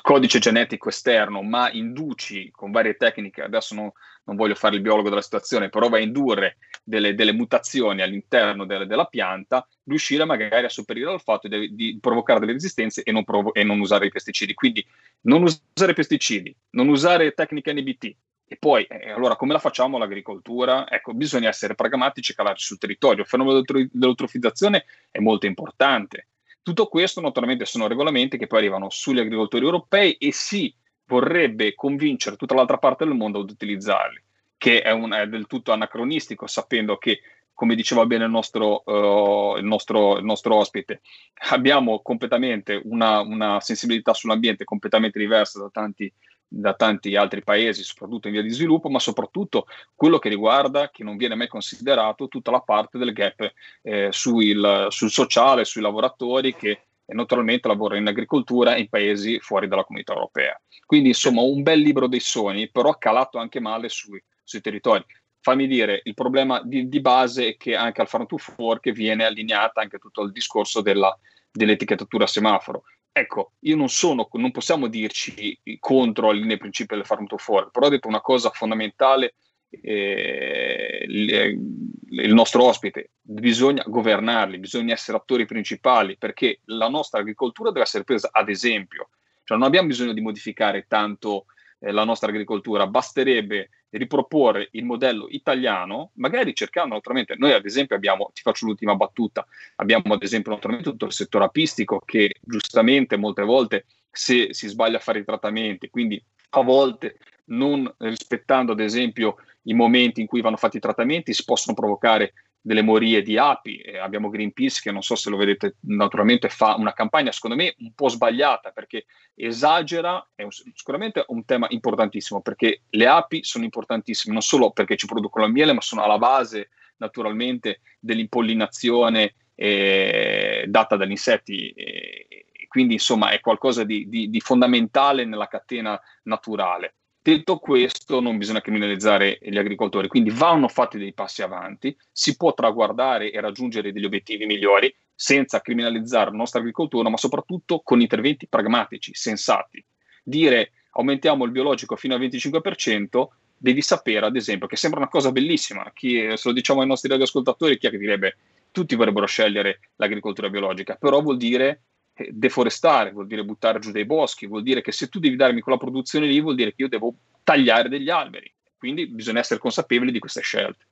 [0.00, 3.90] codice genetico esterno, ma induci con varie tecniche, adesso non,
[4.24, 8.64] non, voglio fare il biologo della situazione, però va a indurre delle, delle mutazioni all'interno
[8.66, 13.12] delle, della pianta, riuscire magari a sopperire al fatto di, di provocare delle resistenze e
[13.12, 14.54] non, provo- e non, usare i pesticidi.
[14.54, 14.86] Quindi
[15.22, 18.14] non usare pesticidi, non usare tecniche NBT.
[18.52, 20.90] E poi, eh, allora, come la facciamo l'agricoltura?
[20.90, 23.22] Ecco, bisogna essere pragmatici e calarci sul territorio.
[23.22, 26.29] Il fenomeno dell'eutrofizzazione è molto importante
[26.62, 30.74] tutto questo naturalmente sono regolamenti che poi arrivano sugli agricoltori europei e si
[31.06, 34.22] vorrebbe convincere tutta l'altra parte del mondo ad utilizzarli,
[34.56, 37.20] che è, un, è del tutto anacronistico, sapendo che
[37.60, 41.02] come diceva bene il nostro, uh, il nostro, il nostro ospite,
[41.50, 46.10] abbiamo completamente una, una, sensibilità sull'ambiente completamente diversa da tanti
[46.52, 51.04] da tanti altri paesi, soprattutto in via di sviluppo, ma soprattutto quello che riguarda, che
[51.04, 56.56] non viene mai considerato, tutta la parte del gap eh, sul, sul, sociale, sui lavoratori
[56.56, 60.60] che eh, naturalmente lavorano in agricoltura in paesi fuori dalla comunità europea.
[60.84, 65.04] Quindi insomma un bel libro dei sogni, però calato anche male sui, sui territori.
[65.42, 69.24] Fammi dire, il problema di, di, base è che anche al Farm to Fork viene
[69.24, 71.16] allineata anche tutto il discorso della,
[71.50, 72.82] dell'etichettatura semaforo.
[73.12, 77.86] Ecco, io non sono, non possiamo dirci contro le principi del farm to fork, però
[77.86, 79.34] ho detto una cosa fondamentale,
[79.68, 87.84] eh, il nostro ospite, bisogna governarli, bisogna essere attori principali, perché la nostra agricoltura deve
[87.84, 89.10] essere presa ad esempio,
[89.44, 91.46] cioè non abbiamo bisogno di modificare tanto
[91.80, 97.96] eh, la nostra agricoltura, basterebbe riproporre il modello italiano, magari cercando naturalmente, noi ad esempio
[97.96, 103.16] abbiamo, ti faccio l'ultima battuta, abbiamo ad esempio naturalmente tutto il settore apistico che giustamente
[103.16, 107.16] molte volte se si sbaglia a fare i trattamenti, quindi a volte
[107.46, 112.32] non rispettando ad esempio i momenti in cui vanno fatti i trattamenti si possono provocare
[112.60, 113.78] delle morie di api.
[113.78, 117.74] Eh, abbiamo Greenpeace che non so se lo vedete naturalmente fa una campagna secondo me
[117.78, 123.64] un po' sbagliata perché esagera, è un, sicuramente un tema importantissimo perché le api sono
[123.64, 130.64] importantissime non solo perché ci producono il miele ma sono alla base naturalmente dell'impollinazione eh,
[130.68, 131.70] data dagli insetti.
[131.70, 132.26] Eh,
[132.68, 136.94] quindi insomma è qualcosa di, di, di fondamentale nella catena naturale.
[137.22, 142.54] Detto questo, non bisogna criminalizzare gli agricoltori, quindi vanno fatti dei passi avanti, si può
[142.54, 148.48] traguardare e raggiungere degli obiettivi migliori senza criminalizzare la nostra agricoltura, ma soprattutto con interventi
[148.48, 149.84] pragmatici, sensati.
[150.22, 155.30] Dire aumentiamo il biologico fino al 25%, devi sapere, ad esempio, che sembra una cosa
[155.30, 155.90] bellissima.
[155.92, 158.36] Chi, se lo diciamo ai nostri radioascoltatori, chi è che direbbe
[158.70, 161.82] tutti vorrebbero scegliere l'agricoltura biologica, però vuol dire
[162.30, 165.78] deforestare, vuol dire buttare giù dei boschi, vuol dire che se tu devi darmi quella
[165.78, 168.52] produzione lì, vuol dire che io devo tagliare degli alberi.
[168.78, 170.86] Quindi bisogna essere consapevoli di queste scelte.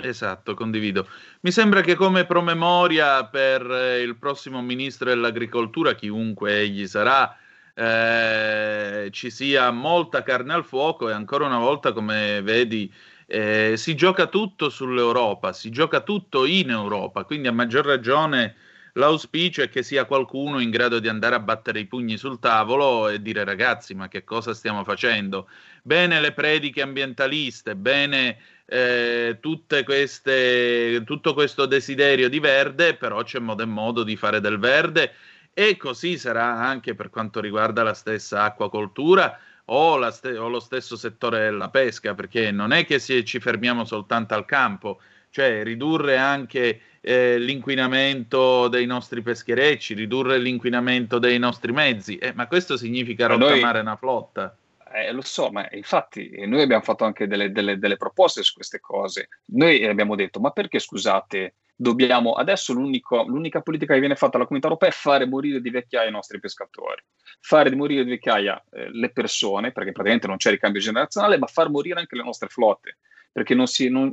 [0.00, 1.08] Esatto, condivido.
[1.40, 7.36] Mi sembra che come promemoria per eh, il prossimo ministro dell'agricoltura, chiunque egli sarà,
[7.74, 12.92] eh, ci sia molta carne al fuoco e ancora una volta, come vedi,
[13.26, 18.56] eh, si gioca tutto sull'Europa, si gioca tutto in Europa, quindi a maggior ragione
[18.94, 23.08] L'auspicio è che sia qualcuno in grado di andare a battere i pugni sul tavolo
[23.08, 25.48] e dire ragazzi, ma che cosa stiamo facendo?
[25.82, 29.38] Bene le prediche ambientaliste, bene eh,
[29.84, 35.14] queste, tutto questo desiderio di verde, però c'è modo e modo di fare del verde
[35.54, 40.96] e così sarà anche per quanto riguarda la stessa acquacoltura o, ste- o lo stesso
[40.96, 46.80] settore della pesca, perché non è che ci fermiamo soltanto al campo, cioè ridurre anche
[47.00, 53.78] eh, l'inquinamento dei nostri pescherecci, ridurre l'inquinamento dei nostri mezzi, eh, ma questo significa rottamare
[53.78, 54.56] noi, una flotta.
[54.92, 58.80] Eh, lo so, ma infatti noi abbiamo fatto anche delle, delle, delle, proposte su queste
[58.80, 59.28] cose.
[59.52, 64.68] Noi abbiamo detto, ma perché scusate, dobbiamo adesso l'unica politica che viene fatta dalla comunità
[64.68, 67.02] europea è fare morire di vecchiaia i nostri pescatori,
[67.40, 71.70] fare morire di vecchiaia eh, le persone, perché praticamente non c'è ricambio generazionale, ma far
[71.70, 72.96] morire anche le nostre flotte
[73.30, 74.12] perché non si, non,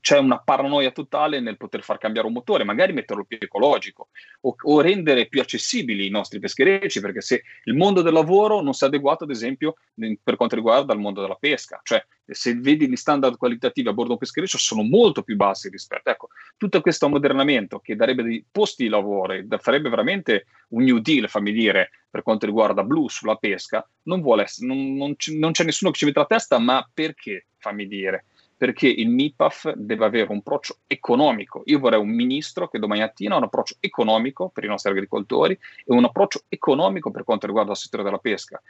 [0.00, 4.08] c'è una paranoia totale nel poter far cambiare un motore, magari metterlo più ecologico
[4.42, 8.72] o, o, rendere più accessibili i nostri pescherecci, perché se il mondo del lavoro non
[8.72, 9.74] si è adeguato, ad esempio,
[10.22, 14.08] per quanto riguarda il mondo della pesca, cioè se vedi gli standard qualitativi a bordo
[14.08, 16.08] di un peschereccio sono molto più bassi rispetto.
[16.08, 20.98] Ecco, tutto questo ammodernamento che darebbe dei posti di lavoro e farebbe veramente un new
[20.98, 25.52] deal, fammi dire, per quanto riguarda blu sulla pesca, non, vuole non, non, c- non
[25.52, 28.26] c'è nessuno che ci mette la testa, ma perché, fammi dire?
[28.62, 31.62] Perché il MIPAF deve avere un approccio economico.
[31.64, 35.54] Io vorrei un ministro che domani mattina ha un approccio economico per i nostri agricoltori
[35.54, 38.62] e un approccio economico per quanto riguarda il settore della pesca.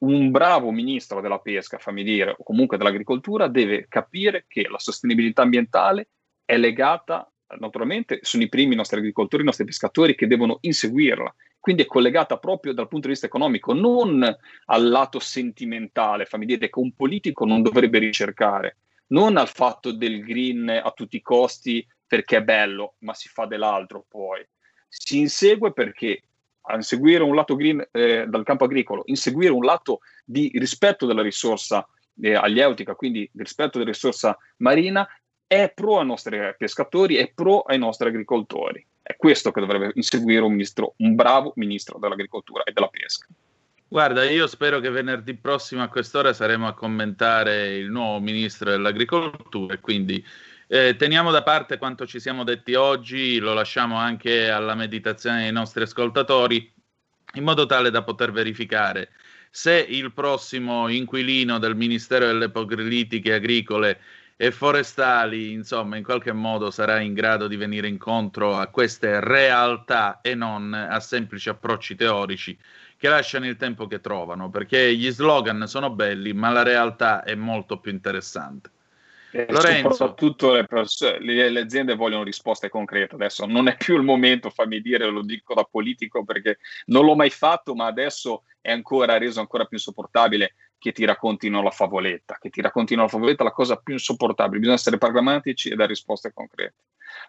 [0.00, 5.40] Un bravo ministro della pesca, fammi dire, o comunque dell'agricoltura, deve capire che la sostenibilità
[5.40, 6.08] ambientale
[6.44, 7.26] è legata,
[7.60, 11.34] naturalmente, sono i primi i nostri agricoltori, i nostri pescatori che devono inseguirla.
[11.58, 14.22] Quindi è collegata proprio dal punto di vista economico, non
[14.66, 18.76] al lato sentimentale, fammi dire, che un politico non dovrebbe ricercare
[19.10, 23.46] non al fatto del green a tutti i costi perché è bello, ma si fa
[23.46, 24.44] dell'altro poi.
[24.88, 26.22] Si insegue perché
[26.74, 31.86] inseguire un lato green eh, dal campo agricolo, inseguire un lato di rispetto della risorsa
[32.20, 35.08] eh, aglieutica, quindi di rispetto della risorsa marina,
[35.46, 38.84] è pro ai nostri pescatori, è pro ai nostri agricoltori.
[39.02, 43.26] È questo che dovrebbe inseguire un, ministro, un bravo ministro dell'agricoltura e della pesca.
[43.92, 49.74] Guarda, io spero che venerdì prossimo a quest'ora saremo a commentare il nuovo ministro dell'agricoltura
[49.74, 50.24] e quindi
[50.68, 55.50] eh, teniamo da parte quanto ci siamo detti oggi, lo lasciamo anche alla meditazione dei
[55.50, 56.72] nostri ascoltatori
[57.34, 59.10] in modo tale da poter verificare
[59.50, 64.00] se il prossimo inquilino del Ministero delle Politiche Agricole
[64.36, 70.20] e Forestali, insomma, in qualche modo sarà in grado di venire incontro a queste realtà
[70.22, 72.56] e non a semplici approcci teorici
[73.00, 77.34] che lasciano il tempo che trovano, perché gli slogan sono belli, ma la realtà è
[77.34, 78.70] molto più interessante.
[79.30, 79.92] Eh, Lorenzo.
[79.92, 83.14] Soprattutto le, pers- le, le, aziende vogliono risposte concrete.
[83.14, 87.16] Adesso non è più il momento, fammi dire, lo dico da politico perché non l'ho
[87.16, 92.36] mai fatto, ma adesso è ancora reso ancora più insopportabile che ti raccontino la favoletta,
[92.38, 94.58] che ti raccontino la favoletta, la cosa più insopportabile.
[94.58, 96.74] Bisogna essere pragmatici e dare risposte concrete.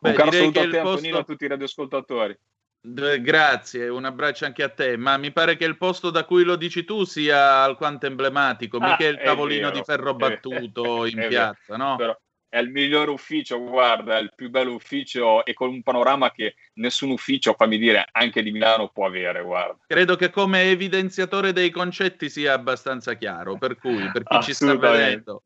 [0.01, 0.89] Beh, Un caro saluto a te, posto...
[0.89, 2.37] Antonino, a tutti i radioascoltatori.
[2.83, 6.55] Grazie, un abbraccio anche a te, ma mi pare che il posto da cui lo
[6.55, 11.77] dici tu sia alquanto emblematico, ah, mica il tavolino vero, di ferro battuto in piazza,
[11.77, 11.95] no?
[11.95, 12.17] Però,
[12.49, 16.55] è il miglior ufficio, guarda, è il più bello ufficio e con un panorama che
[16.73, 19.77] nessun ufficio, fammi dire, anche di Milano può avere, guarda.
[19.87, 24.75] Credo che come evidenziatore dei concetti sia abbastanza chiaro, per cui, per chi ci sta
[24.75, 25.43] vedendo.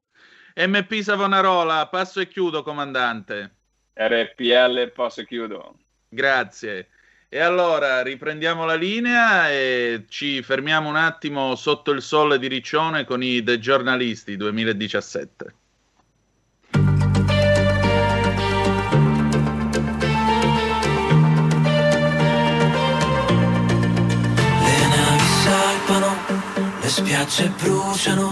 [0.55, 3.55] MP Savonarola, passo e chiudo, comandante.
[3.93, 5.77] RPL, passo e chiudo.
[6.09, 6.89] Grazie.
[7.35, 13.03] E allora riprendiamo la linea e ci fermiamo un attimo sotto il sole di Riccione
[13.03, 15.55] con i The Giornalisti 2017.
[16.71, 16.81] Le
[24.87, 26.15] navi salpano,
[26.79, 28.31] le spiagge bruciano,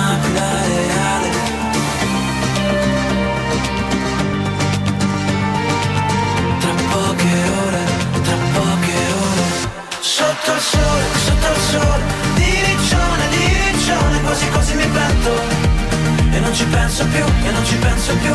[10.11, 12.03] Sotto il sole, sotto il sole
[12.35, 15.31] Di riccione, Quasi quasi mi pento
[16.31, 18.33] E non ci penso più, e non ci penso più.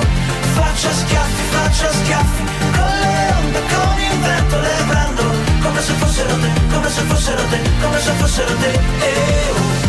[0.55, 5.23] Faccio schiaffi, faccio schiaffi Con le onde, con il vento Le prendo.
[5.61, 8.71] Come se fossero te Come se fossero te, come se fossero te.
[8.71, 9.86] Eh, oh.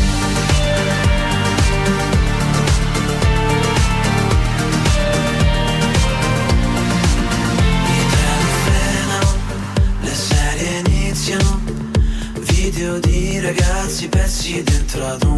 [14.98, 15.37] Pezzi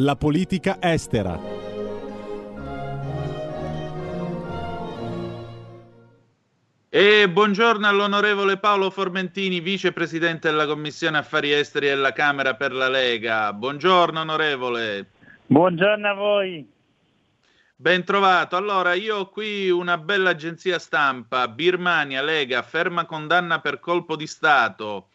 [0.00, 1.36] la politica estera.
[6.90, 13.52] E buongiorno all'onorevole Paolo Formentini, vicepresidente della Commissione Affari Esteri della Camera per la Lega.
[13.52, 15.10] Buongiorno onorevole.
[15.46, 16.70] Buongiorno a voi.
[17.74, 18.54] Ben trovato.
[18.54, 24.28] Allora, io ho qui una bella agenzia stampa, Birmania, Lega, ferma condanna per colpo di
[24.28, 25.08] Stato.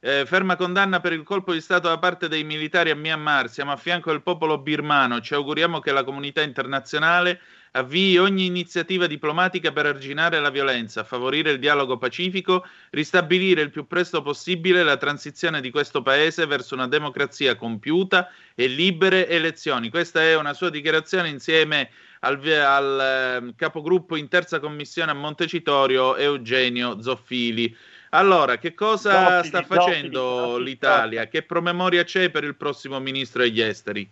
[0.00, 3.50] Eh, ferma condanna per il colpo di Stato da parte dei militari a Myanmar.
[3.50, 5.20] Siamo a fianco del popolo birmano.
[5.20, 7.40] Ci auguriamo che la comunità internazionale
[7.72, 13.88] avvii ogni iniziativa diplomatica per arginare la violenza, favorire il dialogo pacifico, ristabilire il più
[13.88, 19.90] presto possibile la transizione di questo paese verso una democrazia compiuta e libere elezioni.
[19.90, 21.90] Questa è una sua dichiarazione insieme
[22.20, 27.76] al, al eh, capogruppo in terza commissione a Montecitorio Eugenio Zoffili.
[28.10, 31.26] Allora, che cosa Zoffili, sta facendo Zoffili, l'Italia?
[31.26, 34.08] Che promemoria c'è per il prossimo ministro degli esteri?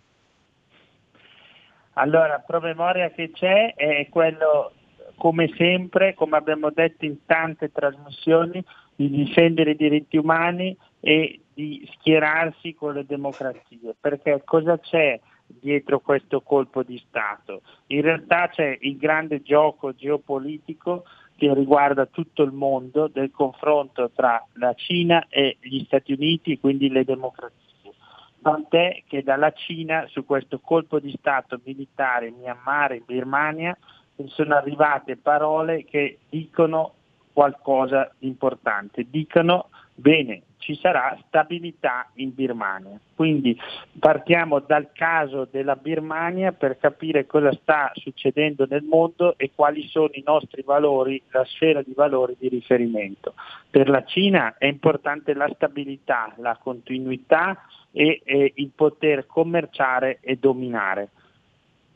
[1.93, 4.73] Allora, promemoria che c'è è quello,
[5.15, 8.63] come sempre, come abbiamo detto in tante trasmissioni,
[8.95, 13.95] di difendere i diritti umani e di schierarsi con le democrazie.
[13.99, 17.61] Perché cosa c'è dietro questo colpo di Stato?
[17.87, 21.03] In realtà c'è il grande gioco geopolitico
[21.37, 26.89] che riguarda tutto il mondo del confronto tra la Cina e gli Stati Uniti, quindi
[26.89, 27.93] le democrazie.
[28.41, 33.77] Tant'è che dalla Cina su questo colpo di Stato militare in Myanmar e Birmania
[34.25, 36.93] sono arrivate parole che dicono
[37.33, 39.05] qualcosa di importante.
[39.09, 42.99] Dicono bene, ci sarà stabilità in Birmania.
[43.15, 43.57] Quindi
[43.97, 50.09] partiamo dal caso della Birmania per capire cosa sta succedendo nel mondo e quali sono
[50.11, 53.33] i nostri valori, la sfera di valori di riferimento.
[53.69, 57.63] Per la Cina è importante la stabilità, la continuità
[57.93, 61.09] e, e il poter commerciare e dominare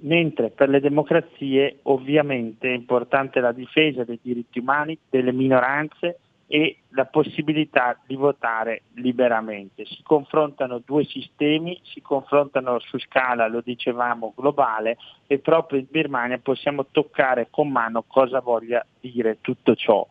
[0.04, 6.18] mentre per le democrazie ovviamente è importante la difesa dei diritti umani, delle minoranze
[6.54, 9.86] e la possibilità di votare liberamente.
[9.86, 14.98] Si confrontano due sistemi, si confrontano su scala, lo dicevamo, globale
[15.28, 20.06] e proprio in Birmania possiamo toccare con mano cosa voglia dire tutto ciò.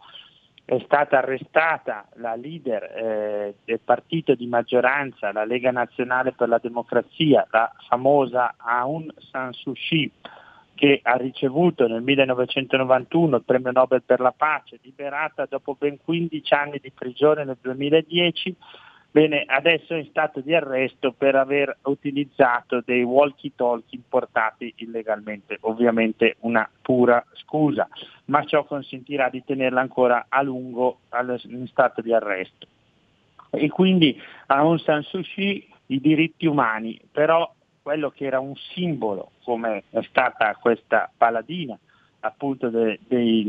[0.64, 6.58] È stata arrestata la leader eh, del partito di maggioranza, la Lega Nazionale per la
[6.58, 10.10] Democrazia, la famosa Aung San Suu Kyi,
[10.80, 16.54] che ha ricevuto nel 1991 il premio Nobel per la pace, liberata dopo ben 15
[16.54, 18.56] anni di prigione nel 2010,
[19.10, 26.36] bene, adesso è in stato di arresto per aver utilizzato dei walkie-talkie importati illegalmente, ovviamente
[26.40, 27.86] una pura scusa,
[28.26, 31.00] ma ciò consentirà di tenerla ancora a lungo
[31.42, 32.66] in stato di arresto.
[33.50, 37.52] E quindi a Aung San Suu Kyi i diritti umani, però
[37.90, 41.76] quello che era un simbolo, come è stata questa paladina
[42.20, 43.48] appunto de, dei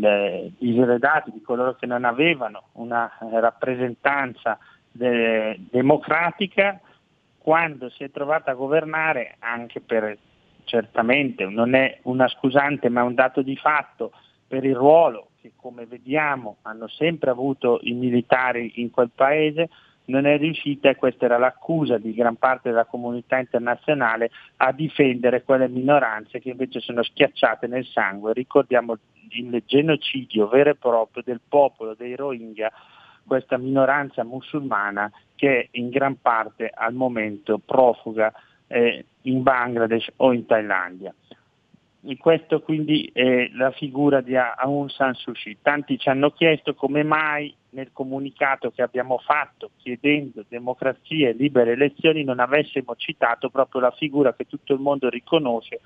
[0.57, 4.57] diseredati, di coloro che non avevano una rappresentanza
[4.89, 6.79] de, democratica,
[7.37, 10.17] quando si è trovata a governare, anche per
[10.63, 14.11] certamente non è una scusante ma un dato di fatto
[14.47, 19.69] per il ruolo che come vediamo hanno sempre avuto i militari in quel paese,
[20.11, 25.43] non è riuscita, e questa era l'accusa di gran parte della comunità internazionale, a difendere
[25.43, 28.33] quelle minoranze che invece sono schiacciate nel sangue.
[28.33, 28.97] Ricordiamo
[29.29, 32.71] il genocidio vero e proprio del popolo dei Rohingya,
[33.25, 38.33] questa minoranza musulmana che in gran parte al momento profuga
[38.67, 41.13] eh, in Bangladesh o in Thailandia.
[42.17, 45.57] Questo quindi è la figura di Aung San Suu Kyi.
[45.61, 51.73] Tanti ci hanno chiesto come mai nel comunicato che abbiamo fatto chiedendo democrazia e libere
[51.73, 55.79] elezioni non avessimo citato proprio la figura che tutto il mondo riconosce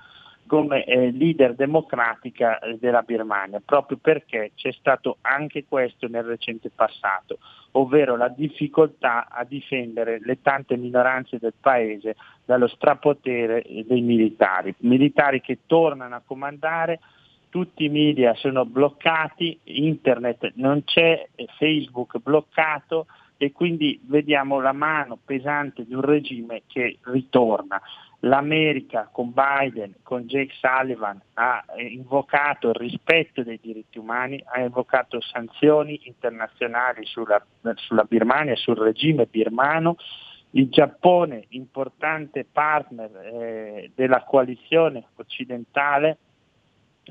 [0.46, 6.70] come eh, leader democratica eh, della Birmania, proprio perché c'è stato anche questo nel recente
[6.70, 7.38] passato,
[7.76, 15.40] ovvero la difficoltà a difendere le tante minoranze del paese dallo strapotere dei militari, militari
[15.40, 17.00] che tornano a comandare,
[17.50, 23.06] tutti i media sono bloccati, internet non c'è, Facebook bloccato
[23.36, 27.80] e quindi vediamo la mano pesante di un regime che ritorna.
[28.26, 35.20] L'America con Biden, con Jake Sullivan ha invocato il rispetto dei diritti umani, ha invocato
[35.20, 39.96] sanzioni internazionali sulla, sulla Birmania, sul regime birmano.
[40.50, 46.18] Il Giappone, importante partner eh, della coalizione occidentale,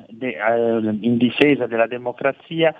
[0.07, 2.75] de, eh, in difesa della democrazia,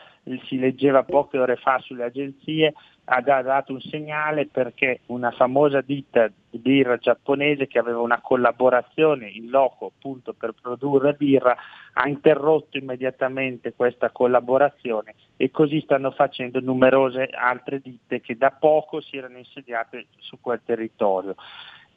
[0.46, 2.74] si leggeva poche ore fa sulle agenzie,
[3.06, 9.30] ha dato un segnale perché una famosa ditta di birra giapponese che aveva una collaborazione
[9.30, 11.56] in loco appunto per produrre birra
[11.94, 19.02] ha interrotto immediatamente questa collaborazione e così stanno facendo numerose altre ditte che da poco
[19.02, 21.36] si erano insediate su quel territorio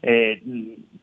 [0.00, 0.40] eh,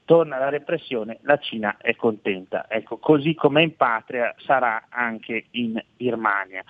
[0.06, 2.66] torna la repressione, la Cina è contenta.
[2.70, 6.64] Ecco, così come in patria sarà anche in Birmania.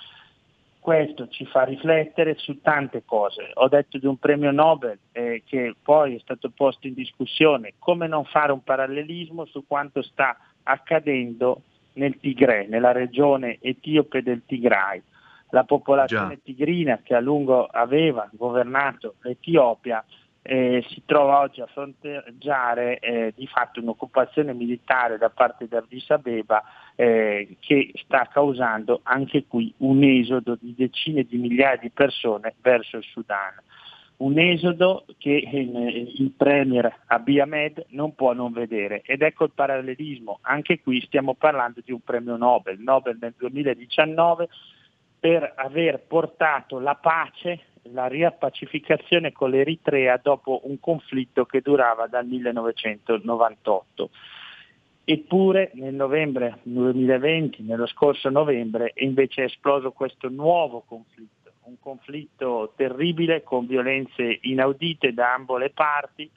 [0.86, 3.50] Questo ci fa riflettere su tante cose.
[3.56, 8.06] Ho detto di un premio Nobel eh, che poi è stato posto in discussione, come
[8.06, 11.64] non fare un parallelismo su quanto sta accadendo
[11.94, 15.02] nel Tigray, nella regione etiope del Tigray.
[15.50, 16.42] La popolazione Già.
[16.44, 20.06] tigrina che a lungo aveva governato l'Etiopia
[20.48, 26.08] eh, si trova oggi a fronteggiare eh, di fatto un'occupazione militare da parte di Addis
[26.12, 26.64] Abeba
[26.96, 32.98] eh, che sta causando anche qui un esodo di decine di migliaia di persone verso
[32.98, 33.56] il Sudan.
[34.18, 39.52] Un esodo che eh, il premier Abiy Ahmed non può non vedere ed ecco il
[39.56, 44.48] parallelismo, anche qui stiamo parlando di un premio Nobel, Nobel nel 2019
[45.20, 52.26] per aver portato la pace la riappacificazione con l'Eritrea dopo un conflitto che durava dal
[52.26, 54.10] 1998.
[55.08, 62.74] Eppure nel novembre 2020, nello scorso novembre, invece è esploso questo nuovo conflitto, un conflitto
[62.76, 66.30] terribile con violenze inaudite da ambo le parti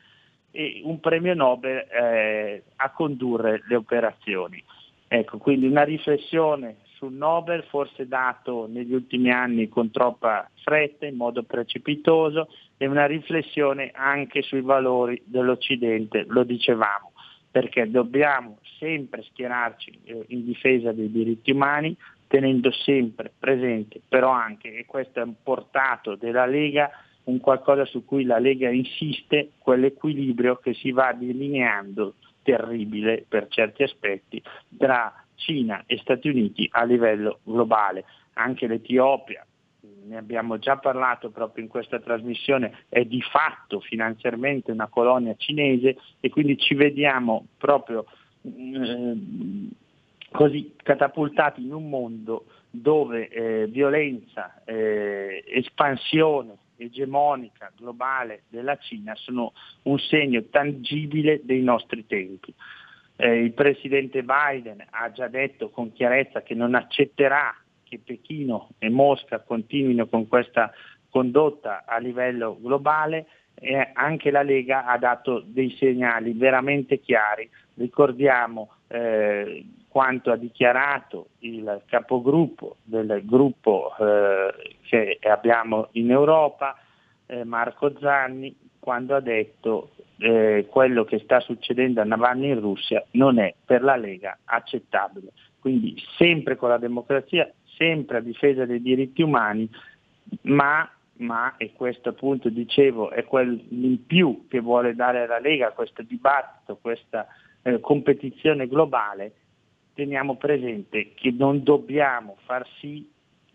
[0.51, 4.63] e un premio Nobel eh, a condurre le operazioni.
[5.07, 11.17] Ecco, quindi una riflessione sul Nobel, forse dato negli ultimi anni con troppa fretta, in
[11.17, 17.13] modo precipitoso, e una riflessione anche sui valori dell'Occidente, lo dicevamo,
[17.51, 21.97] perché dobbiamo sempre schierarci eh, in difesa dei diritti umani,
[22.27, 26.91] tenendo sempre presente però anche, e questo è un portato della Lega,
[27.25, 33.83] un qualcosa su cui la Lega insiste, quell'equilibrio che si va delineando terribile per certi
[33.83, 34.43] aspetti
[34.77, 38.05] tra Cina e Stati Uniti a livello globale.
[38.35, 39.45] Anche l'Etiopia,
[40.05, 45.97] ne abbiamo già parlato proprio in questa trasmissione, è di fatto finanziariamente una colonia cinese
[46.21, 48.07] e quindi ci vediamo proprio
[48.43, 49.17] eh,
[50.31, 59.53] così catapultati in un mondo dove eh, violenza, eh, espansione egemonica globale della Cina sono
[59.83, 62.55] un segno tangibile dei nostri tempi.
[63.21, 67.53] Eh, il presidente Biden ha già detto con chiarezza che non accetterà
[67.83, 70.71] che Pechino e Mosca continuino con questa
[71.11, 77.51] condotta a livello globale e anche la Lega ha dato dei segnali veramente chiari.
[77.75, 86.77] Ricordiamo eh, quanto ha dichiarato il capogruppo del gruppo eh, che abbiamo in Europa,
[87.27, 93.05] eh, Marco Zanni, quando ha detto eh, quello che sta succedendo a Navalny in Russia
[93.13, 95.33] non è per la Lega accettabile.
[95.59, 99.69] Quindi sempre con la democrazia, sempre a difesa dei diritti umani,
[100.43, 105.73] ma, ma e questo appunto dicevo è quel in più che vuole dare la Lega,
[105.73, 107.27] questo dibattito, questa
[107.63, 109.33] eh, competizione globale,
[109.95, 113.11] teniamo presente che non dobbiamo far sì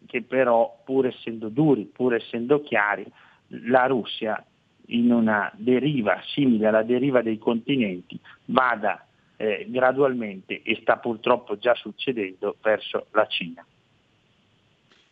[0.05, 3.05] che però, pur essendo duri, pur essendo chiari,
[3.47, 4.43] la Russia
[4.87, 9.05] in una deriva simile alla deriva dei continenti vada
[9.37, 13.65] eh, gradualmente, e sta purtroppo già succedendo, verso la Cina.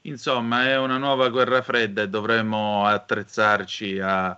[0.03, 4.37] Insomma, è una nuova guerra fredda e dovremo attrezzarci a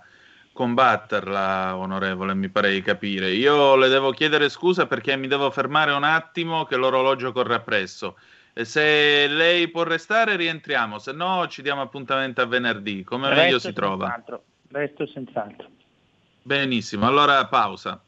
[0.52, 3.30] combatterla, onorevole, mi pare di capire.
[3.30, 8.16] Io le devo chiedere scusa perché mi devo fermare un attimo che l'orologio corre appresso.
[8.52, 13.42] E se lei può restare rientriamo, se no ci diamo appuntamento a venerdì, come Resto
[13.42, 14.06] meglio si trova.
[14.06, 15.68] senz'altro, Resto senz'altro.
[16.42, 18.02] Benissimo, allora pausa.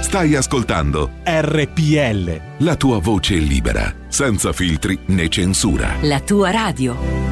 [0.00, 2.64] Stai ascoltando RPL.
[2.64, 5.94] la tua voce libera, senza filtri né censura.
[6.02, 7.31] La tua radio.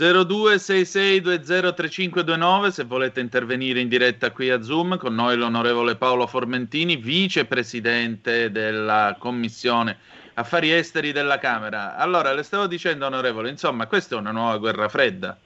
[0.00, 8.50] 0266203529 se volete intervenire in diretta qui a Zoom con noi l'onorevole Paolo Formentini, vicepresidente
[8.50, 9.98] della Commissione
[10.34, 11.96] Affari Esteri della Camera.
[11.96, 15.36] Allora, le stavo dicendo onorevole, insomma, questa è una nuova guerra fredda.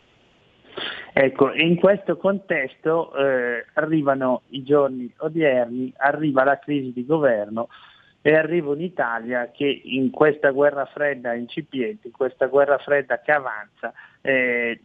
[1.13, 7.67] Ecco, in questo contesto eh, arrivano i giorni odierni, arriva la crisi di governo
[8.27, 13.93] e arriva un'Italia che in questa guerra fredda incipiente, in questa guerra fredda che avanza,
[14.23, 14.81] eh,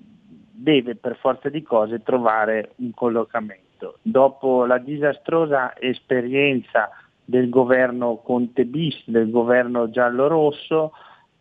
[0.52, 4.00] deve per forza di cose trovare un collocamento.
[4.02, 6.90] Dopo la disastrosa esperienza
[7.24, 10.92] del governo Conte bis, del governo giallo-rosso,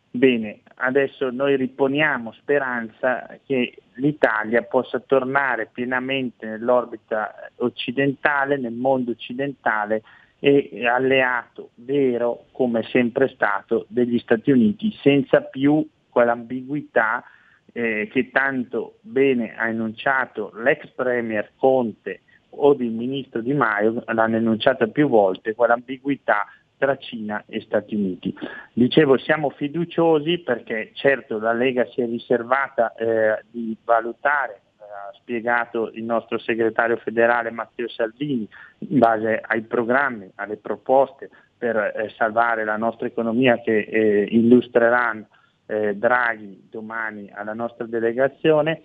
[0.09, 10.03] bene, adesso noi riponiamo speranza che l'Italia possa tornare pienamente nell'orbita occidentale, nel mondo occidentale
[10.41, 17.24] e alleato vero, come sempre stato, degli Stati Uniti, senza più quell'ambiguità
[17.72, 22.20] eh, che tanto bene ha enunciato l'ex Premier Conte
[22.51, 26.47] o il Ministro Di Maio, l'hanno enunciata più volte, quell'ambiguità
[26.78, 28.34] tra Cina e Stati Uniti.
[28.72, 35.91] Dicevo, siamo fiduciosi perché certo la Lega si è riservata eh, di valutare ha spiegato
[35.93, 42.64] il nostro segretario federale Matteo Salvini in base ai programmi, alle proposte per eh, salvare
[42.64, 45.26] la nostra economia che eh, illustreranno
[45.66, 48.82] eh, Draghi domani alla nostra delegazione,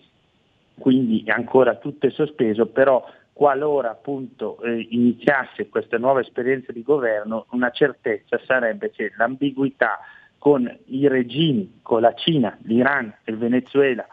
[0.78, 7.46] quindi ancora tutto è sospeso, però qualora appunto eh, iniziasse questa nuova esperienza di governo,
[7.52, 10.00] una certezza sarebbe che l'ambiguità
[10.38, 14.06] con i regimi, con la Cina, l'Iran e il Venezuela,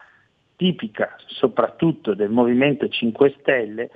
[0.61, 3.89] tipica soprattutto del Movimento 5 Stelle,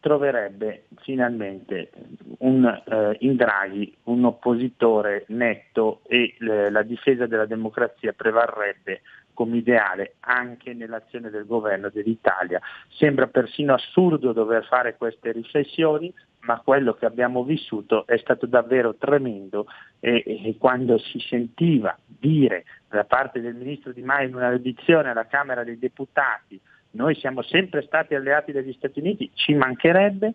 [0.00, 1.90] troverebbe finalmente
[2.40, 9.00] un, eh, in Draghi un oppositore netto e eh, la difesa della democrazia prevarrebbe
[9.32, 12.60] come ideale anche nell'azione del governo dell'Italia.
[12.90, 16.12] Sembra persino assurdo dover fare queste riflessioni,
[16.48, 19.66] ma quello che abbiamo vissuto è stato davvero tremendo
[20.00, 25.10] e, e quando si sentiva dire da parte del ministro Di Maio in una audizione
[25.10, 26.58] alla Camera dei Deputati
[26.92, 30.32] noi siamo sempre stati alleati degli Stati Uniti, ci mancherebbe,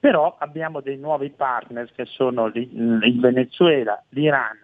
[0.00, 4.56] però abbiamo dei nuovi partner che sono il Venezuela, l'Iran,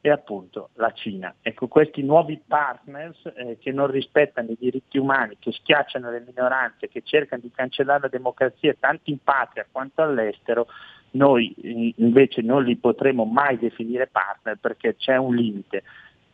[0.00, 1.34] e appunto la Cina.
[1.42, 6.88] Ecco, questi nuovi partners eh, che non rispettano i diritti umani, che schiacciano le minoranze,
[6.88, 10.66] che cercano di cancellare la democrazia tanto in patria quanto all'estero,
[11.10, 15.82] noi invece non li potremo mai definire partner perché c'è un limite.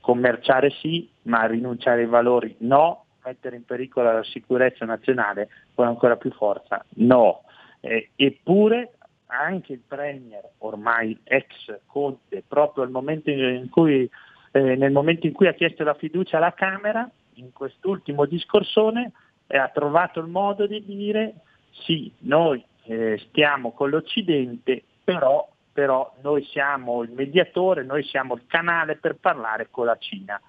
[0.00, 6.16] Commerciare sì, ma rinunciare ai valori no, mettere in pericolo la sicurezza nazionale con ancora
[6.16, 7.42] più forza no.
[7.80, 8.93] Eh, eppure
[9.26, 13.30] anche il Premier, ormai ex Conte, proprio momento
[13.70, 14.08] cui,
[14.52, 19.12] eh, nel momento in cui ha chiesto la fiducia alla Camera, in quest'ultimo discorsone,
[19.46, 21.34] eh, ha trovato il modo di dire
[21.70, 28.42] sì, noi eh, stiamo con l'Occidente, però, però noi siamo il mediatore, noi siamo il
[28.46, 30.40] canale per parlare con la Cina.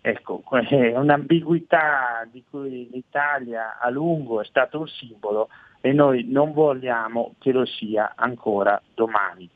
[0.00, 5.48] Ecco, è un'ambiguità di cui l'Italia a lungo è stato un simbolo
[5.80, 9.48] e noi non vogliamo che lo sia ancora domani.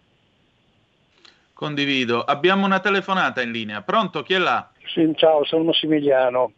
[1.52, 2.22] Condivido.
[2.22, 3.82] Abbiamo una telefonata in linea.
[3.82, 4.22] Pronto?
[4.22, 4.68] Chi è là?
[4.92, 6.52] Sì, ciao, sono Massimiliano.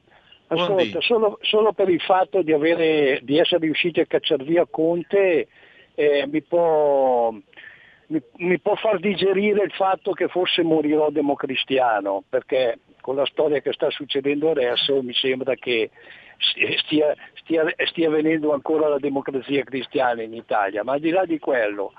[0.47, 5.49] Ascolta, solo, solo, per il fatto di, avere, di, essere riusciti a cacciare via Conte
[5.95, 12.79] eh, mi, può, mi, mi può far digerire il fatto che forse morirò democristiano, perché
[13.01, 15.91] con la storia che sta succedendo adesso mi sembra che
[16.39, 21.39] stia, stia, stia venendo ancora la democrazia cristiana in Italia, ma al di là di
[21.39, 21.93] quello,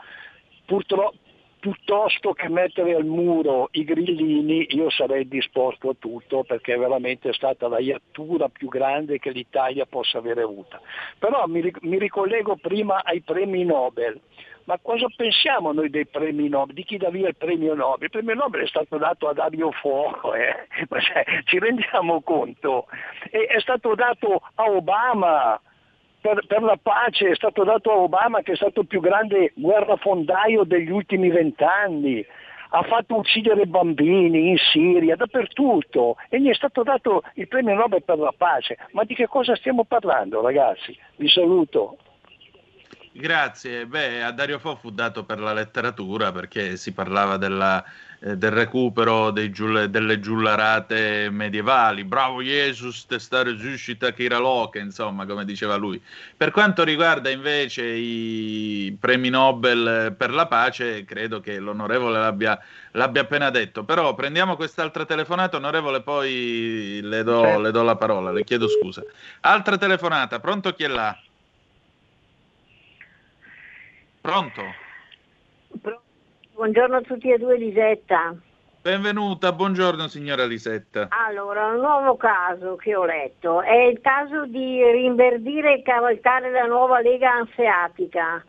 [0.66, 1.18] purtroppo
[1.66, 7.34] piuttosto che mettere al muro i grillini io sarei disposto a tutto perché veramente è
[7.34, 10.80] stata la iattura più grande che l'Italia possa avere avuta.
[11.18, 14.22] Però mi ricollego prima ai premi Nobel
[14.66, 16.74] ma cosa pensiamo noi dei premi Nobel?
[16.76, 18.03] Di chi dà via il premio Nobel?
[18.03, 20.68] Il premio Nobel è stato dato a Dario Fuoco, eh?
[20.89, 22.88] cioè, ci rendiamo conto?
[23.30, 25.59] E è stato dato a Obama,
[26.20, 29.53] per, per, la pace è stato dato a Obama che è stato il più grande
[29.55, 32.26] guerrafondaio degli ultimi vent'anni,
[32.70, 38.03] ha fatto uccidere bambini in Siria, dappertutto e gli è stato dato il premio Nobel
[38.03, 38.78] per la pace.
[38.93, 40.97] Ma di che cosa stiamo parlando ragazzi?
[41.18, 41.97] Vi saluto.
[43.18, 43.86] Grazie.
[43.86, 47.82] Beh, a Dario Fo fu dato per la letteratura perché si parlava della,
[48.20, 52.03] eh, del recupero giull- delle giullarate medievali.
[52.03, 56.01] Bravo Jesus, testare suscita Kiraloche, insomma, come diceva lui.
[56.36, 62.59] Per quanto riguarda invece i premi Nobel per la pace, credo che l'onorevole l'abbia,
[62.91, 63.86] l'abbia appena detto.
[63.86, 69.03] Però prendiamo quest'altra telefonata, onorevole, poi le do, le do la parola, le chiedo scusa.
[69.39, 71.18] Altra telefonata, pronto chi è là?
[74.26, 74.63] Pronto?
[76.55, 78.36] Buongiorno a tutti e due, Lisetta.
[78.82, 81.09] Benvenuta, buongiorno signora Lisetta.
[81.11, 86.65] Allora, un nuovo caso che ho letto è il caso di rinverdire e cavalcare la
[86.65, 88.43] nuova Lega Anseatica.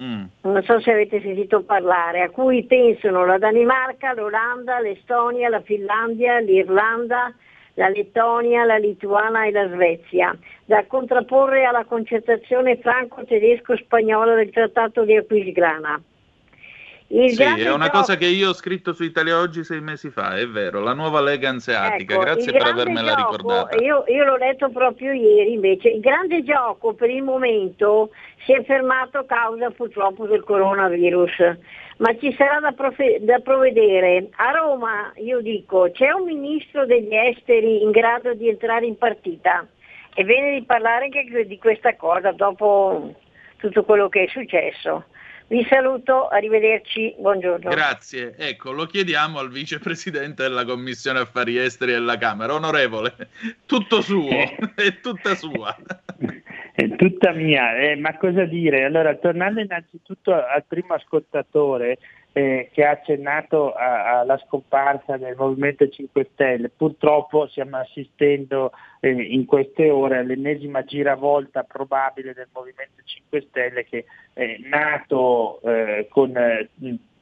[0.00, 0.24] Mm.
[0.42, 6.38] Non so se avete sentito parlare, a cui pensano la Danimarca, l'Olanda, l'Estonia, la Finlandia,
[6.38, 7.34] l'Irlanda,
[7.76, 15.16] la Lettonia, la Lituania e la Svezia, da contrapporre alla concertazione franco-tedesco-spagnola del Trattato di
[15.16, 16.00] Aquisgrana.
[17.08, 17.98] Il sì, è una gioco...
[17.98, 21.20] cosa che io ho scritto su Italia Oggi sei mesi fa, è vero, la nuova
[21.20, 23.76] Lega Anseatica, ecco, grazie per avermela gioco, ricordata.
[23.76, 28.10] Io, io, l'ho letto proprio ieri invece, il grande gioco per il momento
[28.44, 31.56] si è fermato a causa purtroppo del coronavirus,
[31.98, 34.28] ma ci sarà da, profe- da provvedere.
[34.36, 39.66] A Roma, io dico, c'è un ministro degli esteri in grado di entrare in partita?
[40.12, 43.14] È bene di parlare anche di questa cosa dopo
[43.56, 45.04] tutto quello che è successo.
[45.48, 47.70] Vi saluto, arrivederci, buongiorno.
[47.70, 52.52] Grazie, ecco, lo chiediamo al vicepresidente della Commissione Affari Esteri della Camera.
[52.52, 53.14] Onorevole,
[53.64, 54.28] tutto suo,
[54.74, 55.76] è tutta sua.
[56.72, 58.84] È tutta mia, eh, ma cosa dire?
[58.84, 61.98] Allora, tornando innanzitutto al primo ascoltatore,
[62.36, 66.68] eh, che ha accennato alla scomparsa del Movimento 5 Stelle.
[66.68, 74.04] Purtroppo stiamo assistendo eh, in queste ore all'ennesima giravolta probabile del Movimento 5 Stelle che
[74.34, 76.68] è nato eh, con eh,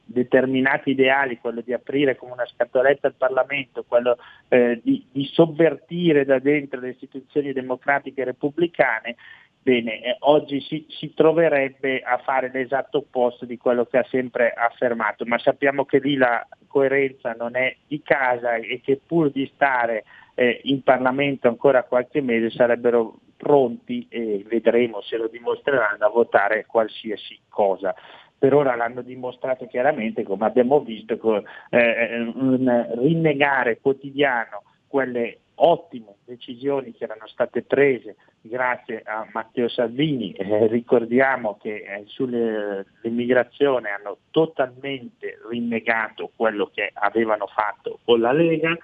[0.03, 4.17] determinati ideali, quello di aprire come una scatoletta il Parlamento, quello
[4.49, 9.15] eh, di, di sovvertire da dentro le istituzioni democratiche e repubblicane,
[9.65, 14.51] Bene, eh, oggi si, si, troverebbe a fare l'esatto opposto di quello che ha sempre
[14.51, 19.49] affermato, ma sappiamo che lì la coerenza non è di casa e che pur di
[19.55, 20.03] stare
[20.35, 26.67] eh, in Parlamento ancora qualche mese sarebbero pronti, e vedremo se lo dimostreranno, a votare
[26.67, 27.95] qualsiasi cosa.
[28.37, 36.15] Per ora l'hanno dimostrato chiaramente, come abbiamo visto, con eh, un rinnegare quotidiano quelle ottime
[36.25, 40.31] decisioni che erano state prese grazie a Matteo Salvini.
[40.33, 48.77] Eh, ricordiamo che eh, sull'immigrazione hanno totalmente rinnegato quello che avevano fatto con la Lega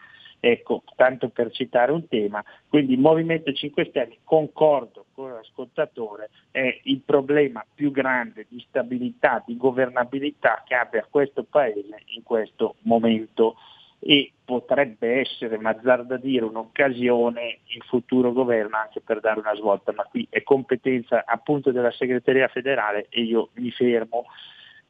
[0.44, 6.80] Ecco, tanto per citare un tema, quindi il Movimento 5 Stelle, concordo con l'ascoltatore, è
[6.86, 13.56] il problema più grande di stabilità, di governabilità che abbia questo Paese in questo momento
[14.04, 20.04] e potrebbe essere, mazzarda dire, un'occasione il futuro governo anche per dare una svolta, ma
[20.06, 24.26] qui è competenza appunto della segreteria federale e io mi fermo.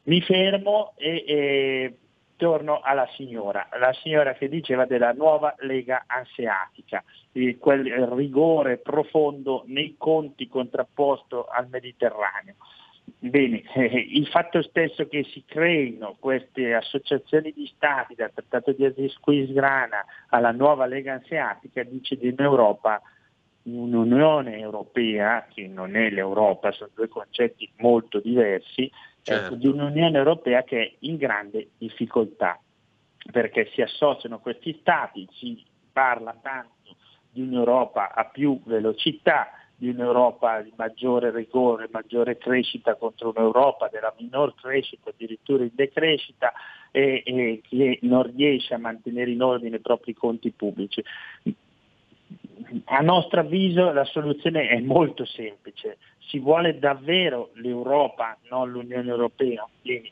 [0.04, 1.98] Mi fermo e, e
[2.38, 7.04] torno alla signora, la signora che diceva della nuova Lega Anseatica,
[7.60, 12.56] quel rigore profondo nei conti contrapposto al Mediterraneo.
[13.20, 13.64] Bene,
[14.10, 20.52] il fatto stesso che si creino queste associazioni di stati, dal Trattato di Aquisgrana alla
[20.52, 23.02] nuova Lega Anseatica, dice di un'Europa,
[23.64, 28.92] un'Unione Europea, che non è l'Europa, sono due concetti molto diversi,
[29.22, 29.46] certo.
[29.46, 32.60] ecco, di un'Unione Europea che è in grande difficoltà,
[33.32, 36.96] perché si associano questi stati, si parla tanto
[37.30, 39.52] di un'Europa a più velocità,
[39.82, 46.54] di un'Europa di maggiore rigore, maggiore crescita contro un'Europa della minor crescita, addirittura in decrescita,
[46.92, 51.04] e, e che non riesce a mantenere in ordine i propri conti pubblici.
[52.86, 59.68] A nostro avviso la soluzione è molto semplice, si vuole davvero l'Europa, non l'Unione Europea.
[59.82, 60.12] Quindi,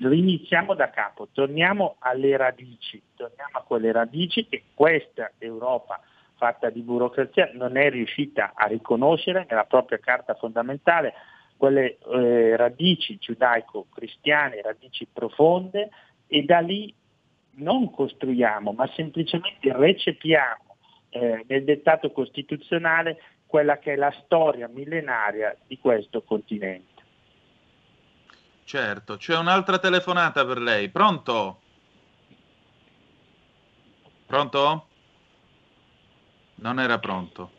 [0.00, 6.00] riniziamo da capo, torniamo alle radici, torniamo a quelle radici che questa Europa
[6.36, 11.14] fatta di burocrazia non è riuscita a riconoscere nella propria carta fondamentale
[11.56, 15.90] quelle eh, radici giudaico-cristiane, radici profonde
[16.26, 16.94] e da lì
[17.56, 20.76] non costruiamo ma semplicemente recepiamo
[21.10, 26.94] eh, nel dettato costituzionale quella che è la storia millenaria di questo continente.
[28.64, 30.88] Certo, c'è un'altra telefonata per lei.
[30.90, 31.60] Pronto?
[34.26, 34.88] Pronto?
[36.56, 37.50] Non era pronto.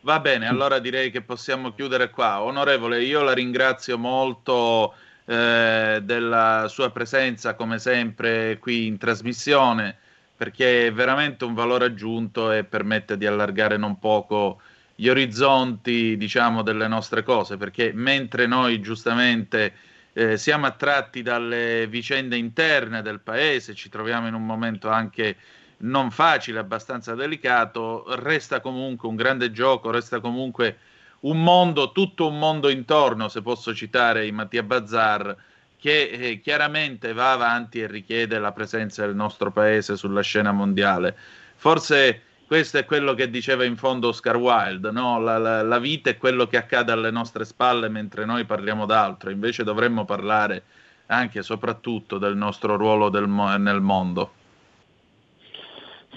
[0.00, 2.42] Va bene, allora direi che possiamo chiudere qua.
[2.42, 4.94] Onorevole, io la ringrazio molto
[5.24, 9.96] eh, della sua presenza, come sempre, qui in trasmissione,
[10.36, 14.60] perché è veramente un valore aggiunto e permette di allargare non poco
[14.94, 19.74] gli orizzonti, diciamo, delle nostre cose, perché mentre noi giustamente
[20.12, 25.36] eh, siamo attratti dalle vicende interne del paese, ci troviamo in un momento anche
[25.78, 30.78] non facile, abbastanza delicato, resta comunque un grande gioco, resta comunque
[31.20, 35.36] un mondo, tutto un mondo intorno, se posso citare i Mattia Bazzar,
[35.78, 41.16] che eh, chiaramente va avanti e richiede la presenza del nostro paese sulla scena mondiale.
[41.56, 45.18] Forse questo è quello che diceva in fondo Oscar Wilde, no?
[45.18, 49.30] la, la, la, vita è quello che accade alle nostre spalle mentre noi parliamo d'altro,
[49.30, 50.62] invece dovremmo parlare
[51.06, 54.35] anche e soprattutto del nostro ruolo del nel mondo.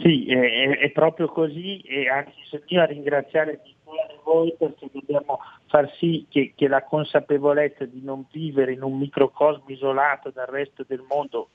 [0.02, 4.90] Sì, è, è, proprio così e anzi sono io a ringraziare di cuore voi perché
[4.92, 10.48] dobbiamo far sì che, che la consapevolezza di non vivere in un microcosmo isolato dal
[10.48, 11.50] resto del mondo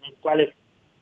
[0.00, 0.54] nel quale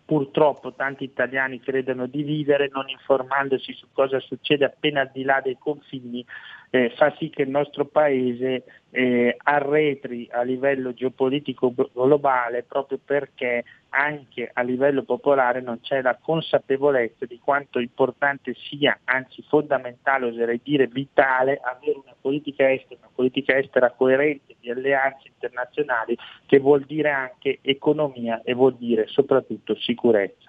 [0.09, 5.43] purtroppo tanti italiani credono di vivere non informandosi su cosa succede appena al di là
[5.43, 6.25] dei confini,
[6.71, 13.65] eh, fa sì che il nostro paese eh, arretri a livello geopolitico globale proprio perché
[13.91, 20.61] anche a livello popolare non c'è la consapevolezza di quanto importante sia, anzi fondamentale, oserei
[20.63, 26.17] dire vitale, avere una politica estera, una politica estera coerente di alleanze internazionali
[26.47, 30.48] che vuol dire anche economia e vuol dire soprattutto sicurezza.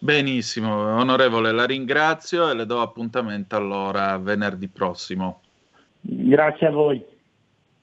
[0.00, 5.40] Benissimo, onorevole, la ringrazio e le do appuntamento allora venerdì prossimo.
[6.00, 7.04] Grazie a voi.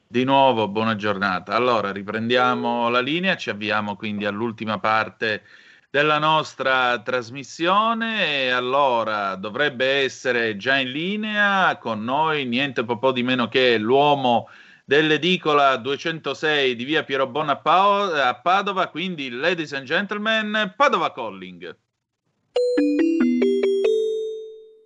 [0.07, 1.55] Di nuovo, buona giornata.
[1.55, 5.43] Allora, riprendiamo la linea, ci avviamo quindi all'ultima parte
[5.89, 13.23] della nostra trasmissione e allora dovrebbe essere già in linea con noi niente po' di
[13.23, 14.47] meno che l'uomo
[14.85, 21.11] dell'edicola 206 di via Piero Bona a, Pao- a Padova, quindi ladies and gentlemen, Padova
[21.11, 21.75] Calling.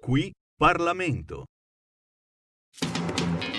[0.01, 1.45] Qui Parlamento.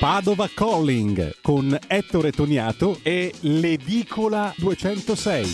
[0.00, 5.44] Padova Calling con Ettore Toniato e l'edicola 206.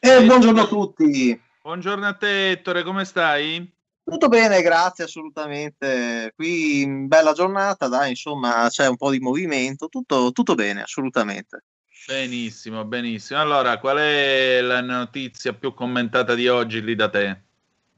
[0.00, 1.40] Eh, buongiorno a tutti.
[1.62, 3.72] Buongiorno a te Ettore, come stai?
[4.02, 6.32] Tutto bene, grazie assolutamente.
[6.36, 11.64] Qui bella giornata, dai, insomma, c'è un po' di movimento, tutto, tutto bene, assolutamente.
[12.06, 13.40] Benissimo, benissimo.
[13.40, 17.40] Allora, qual è la notizia più commentata di oggi lì da te?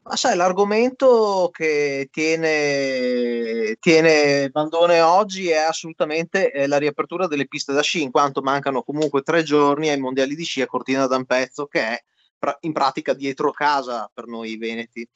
[0.03, 7.73] Ma sai, l'argomento che tiene, tiene bandone oggi è assolutamente eh, la riapertura delle piste
[7.73, 11.67] da sci, in quanto mancano comunque tre giorni ai mondiali di sci a Cortina d'Ampezzo,
[11.67, 12.05] che è
[12.61, 15.09] in pratica dietro casa per noi veneti.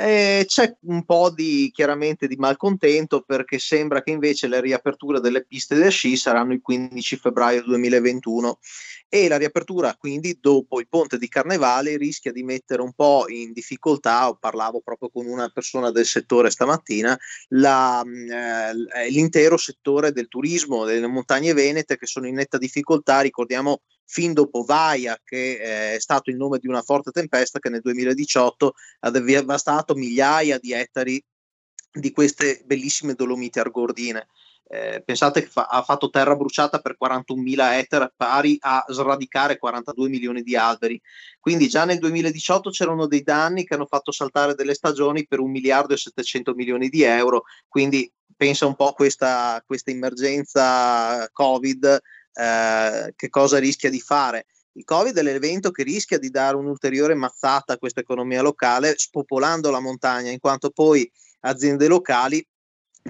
[0.00, 5.44] Eh, c'è un po' di chiaramente di malcontento perché sembra che invece le riaperture delle
[5.44, 8.60] piste da sci saranno il 15 febbraio 2021
[9.08, 13.52] e la riapertura quindi dopo il ponte di Carnevale rischia di mettere un po' in
[13.52, 17.18] difficoltà, parlavo proprio con una persona del settore stamattina,
[17.48, 23.80] la, eh, l'intero settore del turismo, delle montagne venete che sono in netta difficoltà, ricordiamo
[24.08, 27.82] fin dopo Vaia, che eh, è stato il nome di una forte tempesta che nel
[27.82, 31.22] 2018 ha devastato migliaia di ettari
[31.92, 34.28] di queste bellissime Dolomiti argordine.
[34.70, 40.08] Eh, pensate che fa- ha fatto terra bruciata per 41.000 ettari, pari a sradicare 42
[40.08, 41.00] milioni di alberi.
[41.38, 45.50] Quindi già nel 2018 c'erano dei danni che hanno fatto saltare delle stagioni per 1
[45.50, 47.44] miliardo e 700 milioni di euro.
[47.68, 52.00] Quindi pensa un po' a questa, questa emergenza Covid
[52.38, 54.46] eh, che cosa rischia di fare.
[54.72, 59.70] Il Covid è l'evento che rischia di dare un'ulteriore mazzata a questa economia locale, spopolando
[59.70, 61.10] la montagna, in quanto poi
[61.40, 62.44] aziende locali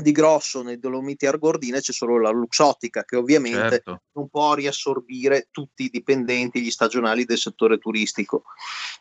[0.01, 4.03] di grosso nei Dolomiti Argordine c'è solo la Luxottica che ovviamente Certo.
[4.13, 8.45] non può riassorbire tutti i dipendenti, gli stagionali del settore turistico.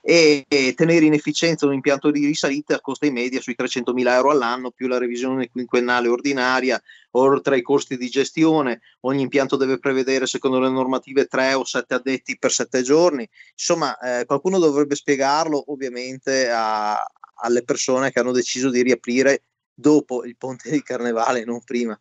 [0.01, 4.31] E, e tenere in efficienza un impianto di risalita costa in media sui 300.000 euro
[4.31, 6.81] all'anno più la revisione quinquennale ordinaria
[7.11, 8.81] oltre ai costi di gestione.
[9.01, 13.27] Ogni impianto deve prevedere secondo le normative 3 o 7 addetti per 7 giorni.
[13.51, 17.03] Insomma eh, qualcuno dovrebbe spiegarlo ovviamente a-
[17.39, 19.43] alle persone che hanno deciso di riaprire
[19.79, 21.99] dopo il ponte di carnevale, non prima.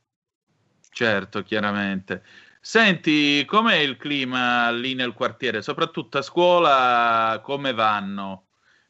[0.90, 2.24] Certo, chiaramente.
[2.58, 5.60] Senti, com'è il clima lì nel quartiere?
[5.60, 8.45] Soprattutto a scuola, come vanno?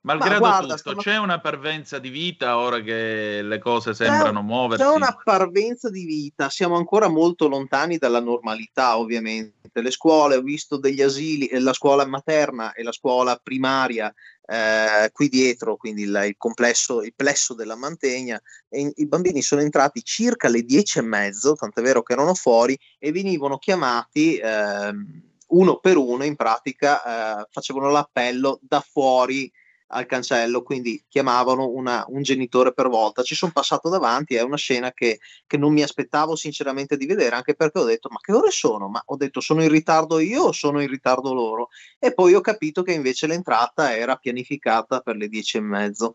[0.07, 4.85] Malgrado guarda, tutto, sono- c'è una parvenza di vita ora che le cose sembrano muoversi?
[4.85, 9.55] C'è una parvenza di vita, siamo ancora molto lontani dalla normalità, ovviamente.
[9.73, 14.15] Le scuole, ho visto degli asili, eh, la scuola materna e la scuola primaria
[14.47, 18.41] eh, qui dietro, quindi il, il complesso, il plesso della Mantegna,
[18.71, 22.79] in- i bambini sono entrati circa alle dieci e mezzo, tant'è vero che erano fuori,
[23.01, 29.51] e venivano chiamati ehm, uno per uno, in pratica eh, facevano l'appello da fuori
[29.89, 33.23] al cancello, quindi chiamavano una- un genitore per volta.
[33.23, 37.37] Ci sono passato davanti, è una scena che, che non mi aspettavo sinceramente di vedere,
[37.37, 38.89] anche perché ho detto, ma che ore sono?
[38.89, 41.69] Ma ho detto, sono in ritardo io o sono in ritardo loro?
[41.99, 46.15] E poi ho capito che invece l'entrata era pianificata per le dieci e mezzo.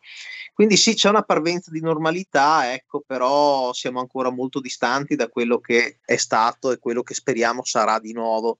[0.53, 5.59] Quindi sì, c'è una parvenza di normalità, ecco, però siamo ancora molto distanti da quello
[5.59, 8.59] che è stato e quello che speriamo sarà di nuovo.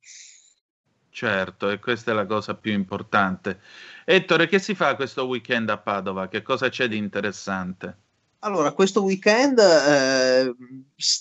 [1.12, 3.60] Certo, e questa è la cosa più importante.
[4.06, 6.30] Ettore, che si fa questo weekend a Padova?
[6.30, 7.98] Che cosa c'è di interessante?
[8.44, 10.56] Allora, questo weekend eh,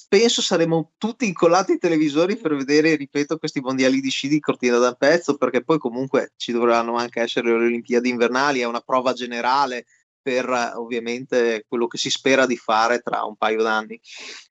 [0.09, 4.79] penso saremo tutti incollati ai televisori per vedere, ripeto, questi mondiali di sci di Cortina
[4.79, 9.87] d'Ampezzo, perché poi comunque ci dovranno anche essere le Olimpiadi invernali, è una prova generale
[10.23, 14.01] per ovviamente quello che si spera di fare tra un paio d'anni.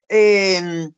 [0.05, 0.93] E,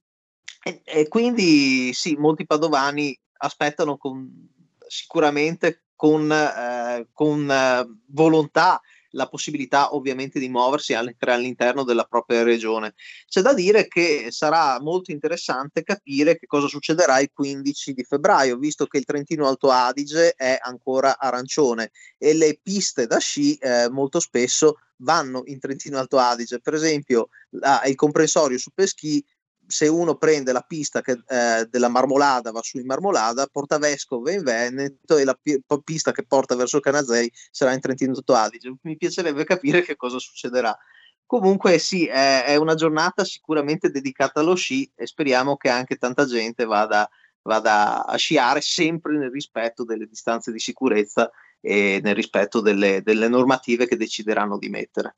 [0.64, 4.50] e- e quindi sì, molti padovani aspettano con,
[4.88, 8.82] sicuramente con, eh, con eh, volontà
[9.12, 12.94] la possibilità ovviamente di muoversi anche all'interno della propria regione.
[13.28, 18.58] C'è da dire che sarà molto interessante capire che cosa succederà il 15 di febbraio,
[18.58, 23.90] visto che il Trentino Alto Adige è ancora arancione e le piste da sci eh,
[23.90, 26.60] molto spesso vanno in Trentino Alto Adige.
[26.60, 29.24] Per esempio, la- il comprensorio su Peschi
[29.72, 34.36] se uno prende la pista che, eh, della Marmolada, va su in Marmolada, Portavescovo è
[34.36, 38.76] in Veneto e la po- pista che porta verso Canazei sarà in Trentino Alto Adige.
[38.82, 40.78] Mi piacerebbe capire che cosa succederà.
[41.26, 46.26] Comunque sì, è, è, una giornata sicuramente dedicata allo sci e speriamo che anche tanta
[46.26, 47.10] gente vada,
[47.44, 51.32] vada a sciare sempre nel rispetto delle distanze di sicurezza
[51.62, 55.16] e nel rispetto delle, delle normative che decideranno di mettere.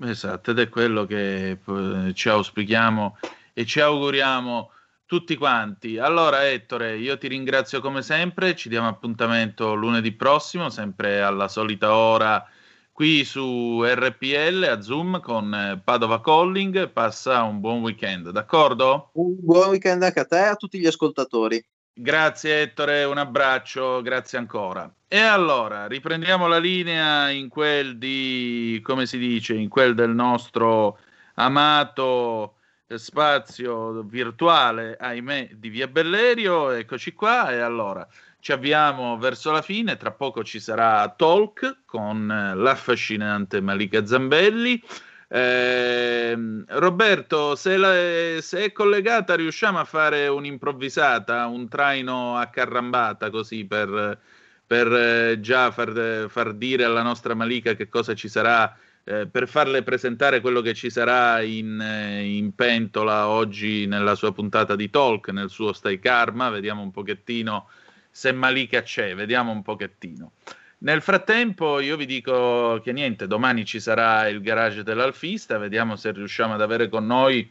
[0.00, 3.18] Esatto, ed è quello che eh, ci auspichiamo
[3.52, 4.70] e ci auguriamo
[5.06, 5.98] tutti quanti.
[5.98, 8.56] Allora, Ettore, io ti ringrazio come sempre.
[8.56, 12.46] Ci diamo appuntamento lunedì prossimo, sempre alla solita ora
[12.92, 16.90] qui su RPL a Zoom con eh, Padova Calling.
[16.90, 19.10] Passa un buon weekend, d'accordo?
[19.14, 21.62] Un buon weekend anche a te e a tutti gli ascoltatori.
[21.94, 24.90] Grazie Ettore, un abbraccio, grazie ancora.
[25.08, 30.98] E allora, riprendiamo la linea in quel di, come si dice, in quel del nostro
[31.34, 32.54] amato
[32.96, 36.70] spazio virtuale, ahimè, di Via Bellerio.
[36.70, 37.50] Eccoci qua.
[37.50, 38.06] E allora,
[38.42, 44.82] ci avviamo verso la fine, tra poco ci sarà Talk con eh, l'affascinante Malika Zambelli.
[45.28, 47.94] Eh, Roberto, se, la,
[48.40, 54.18] se, è collegata, riusciamo a fare un'improvvisata, un traino a carrambata così per,
[54.66, 59.48] per eh, già far, far, dire alla nostra Malika che cosa ci sarà, eh, per
[59.48, 64.90] farle presentare quello che ci sarà in, eh, in, pentola oggi nella sua puntata di
[64.90, 66.50] Talk, nel suo Stai Karma.
[66.50, 67.68] Vediamo un pochettino
[68.10, 70.32] se Malika c'è, vediamo un pochettino.
[70.78, 76.10] Nel frattempo io vi dico che niente, domani ci sarà il garage dell'Alfista, vediamo se
[76.10, 77.48] riusciamo ad avere con noi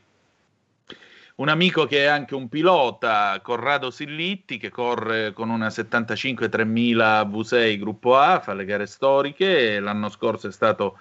[1.35, 7.23] un amico che è anche un pilota, Corrado Sillitti, che corre con una 75 3000
[7.23, 10.99] V6 gruppo A, fa le gare storiche, l'anno scorso è stato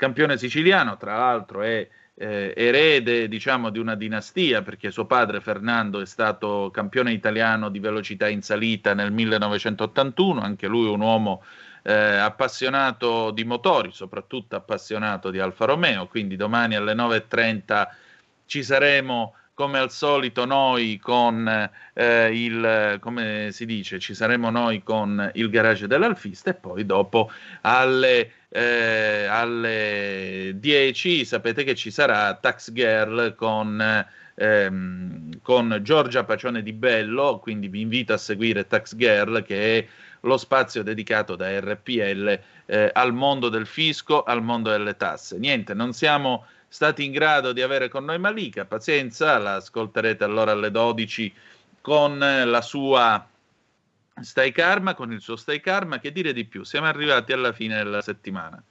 [0.00, 6.00] campione siciliano, tra l'altro è eh, erede diciamo di una dinastia perché suo padre Fernando
[6.00, 11.42] è stato campione italiano di velocità in salita nel 1981, anche lui un uomo
[11.82, 17.88] eh, appassionato di motori, soprattutto appassionato di Alfa Romeo, quindi domani alle 9.30
[18.46, 21.46] ci saremo come al solito noi con
[21.92, 27.30] eh, il, come si dice, ci saremo noi con il garage dell'Alfista e poi dopo
[27.60, 36.62] alle eh, alle 10 sapete che ci sarà Tax Girl con, ehm, con Giorgia Pacione
[36.62, 39.86] di Bello, quindi vi invito a seguire Tax Girl che è
[40.22, 45.38] lo spazio dedicato da RPL eh, al mondo del fisco, al mondo delle tasse.
[45.38, 50.52] Niente, non siamo stati in grado di avere con noi Malika, pazienza, la ascolterete allora
[50.52, 51.32] alle 12
[51.80, 53.26] con la sua
[54.20, 56.62] Stai Karma con il suo Stai Karma, che dire di più?
[56.64, 58.62] Siamo arrivati alla fine della settimana.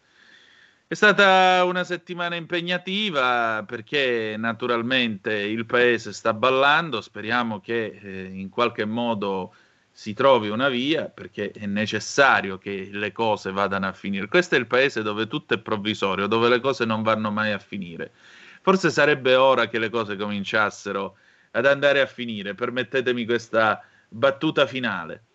[0.87, 8.49] È stata una settimana impegnativa perché naturalmente il paese sta ballando, speriamo che eh, in
[8.49, 9.53] qualche modo
[9.91, 14.27] si trovi una via perché è necessario che le cose vadano a finire.
[14.27, 17.59] Questo è il paese dove tutto è provvisorio, dove le cose non vanno mai a
[17.59, 18.11] finire.
[18.61, 21.17] Forse sarebbe ora che le cose cominciassero
[21.51, 25.25] ad andare a finire, permettetemi questa battuta finale.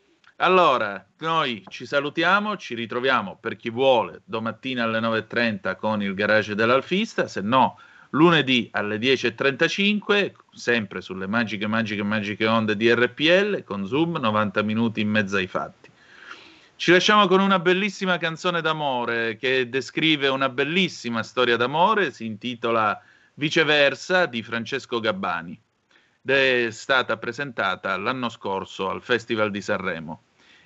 [0.44, 6.54] Allora, noi ci salutiamo, ci ritroviamo per chi vuole domattina alle 9.30 con il garage
[6.54, 7.78] dell'Alfista, se no
[8.10, 15.00] lunedì alle 10.35, sempre sulle magiche, magiche, magiche onde di RPL, con Zoom, 90 minuti
[15.00, 15.88] in mezzo ai fatti.
[16.76, 23.00] Ci lasciamo con una bellissima canzone d'amore che descrive una bellissima storia d'amore, si intitola
[23.32, 25.58] Viceversa di Francesco Gabbani
[26.32, 30.22] è stata presentata l'anno scorso al Festival di Sanremo.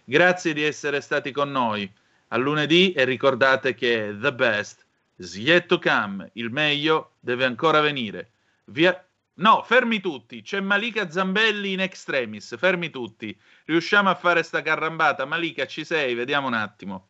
[0.09, 1.93] Grazie di essere stati con noi.
[2.29, 4.87] A lunedì e ricordate che the best
[5.17, 8.33] is yet to come, il meglio deve ancora venire.
[8.65, 9.07] Via...
[9.35, 13.39] No, fermi tutti, c'è Malika Zambelli in extremis, fermi tutti.
[13.67, 15.27] Riusciamo a fare sta carrambata?
[15.27, 16.15] Malika, ci sei?
[16.15, 17.09] Vediamo un attimo.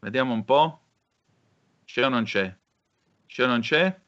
[0.00, 0.80] Vediamo un po'.
[1.84, 2.52] C'è o non c'è?
[3.28, 4.00] C'è o non c'è?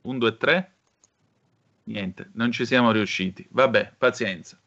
[0.00, 0.76] Un, due, tre.
[1.84, 3.46] Niente, non ci siamo riusciti.
[3.50, 4.58] Vabbè, pazienza.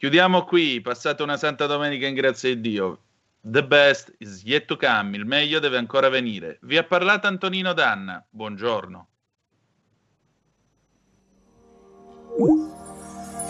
[0.00, 3.00] Chiudiamo qui, passate una santa domenica in grazia di Dio.
[3.42, 6.58] The best is yet to come, il meglio deve ancora venire.
[6.62, 9.08] Vi ha parlato Antonino Danna, buongiorno.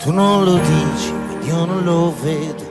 [0.03, 1.13] Tu non lo dici,
[1.47, 2.69] io non lo vedo.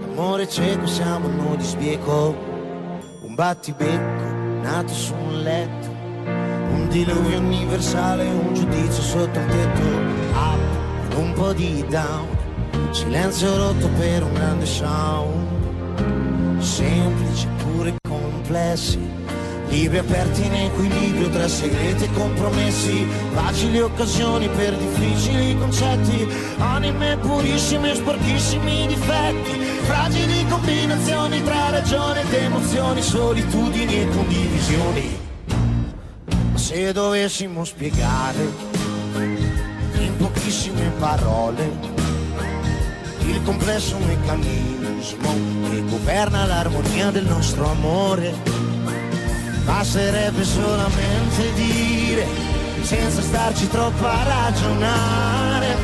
[0.00, 2.36] L'amore cieco siamo noi di sbieco.
[3.22, 4.22] Un battibecco
[4.60, 5.92] nato su un letto
[6.74, 9.80] un diluvio universale, un giudizio sotto il tetto,
[10.34, 12.43] up, un po' di down,
[12.90, 18.98] silenzio rotto per un grande sound, semplici pure complessi,
[19.68, 26.28] libri aperti in equilibrio tra segreti e compromessi, facili occasioni per difficili concetti,
[26.58, 29.50] anime purissime e sporchissimi difetti,
[29.82, 35.18] fragili combinazioni tra ragione ed emozioni, solitudini e condivisioni.
[36.54, 38.72] Se dovessimo spiegare
[39.98, 41.93] in pochissime parole
[43.26, 45.34] il complesso meccanismo
[45.70, 48.34] che governa l'armonia del nostro amore,
[49.64, 52.26] basterebbe solamente dire,
[52.82, 55.76] senza starci troppo a ragionare,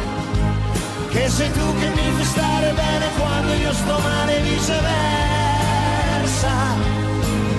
[1.10, 5.30] che sei tu che mi fai stare bene quando io sto male e viceversa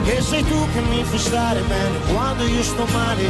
[0.03, 3.27] che sei tu che mi fai stare bene quando io sto male e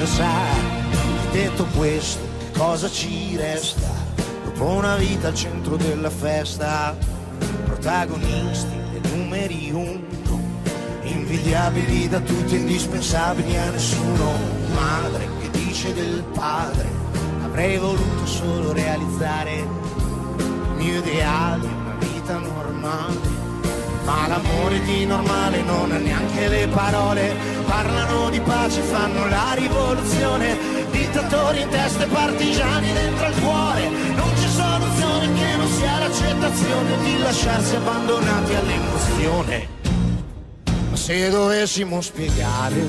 [0.00, 0.26] viceversa.
[1.30, 2.20] Detto questo,
[2.52, 4.01] cosa ci resta?
[4.62, 6.96] Una vita al centro della festa,
[7.64, 10.00] protagonisti e numeri uno,
[11.02, 14.32] invidiabili da tutti, indispensabili a nessuno.
[14.72, 16.88] Madre che dice del padre,
[17.42, 19.66] avrei voluto solo realizzare il
[20.76, 23.40] mio ideale, una vita normale.
[24.04, 27.34] Ma l'amore di normale non ha neanche le parole,
[27.66, 30.56] parlano di pace, fanno la rivoluzione,
[30.90, 36.98] dittatori in testa e partigiani dentro il cuore, non c'è soluzione che non sia l'accettazione
[37.02, 39.68] di lasciarsi abbandonati all'emozione.
[40.90, 42.88] Ma se dovessimo spiegare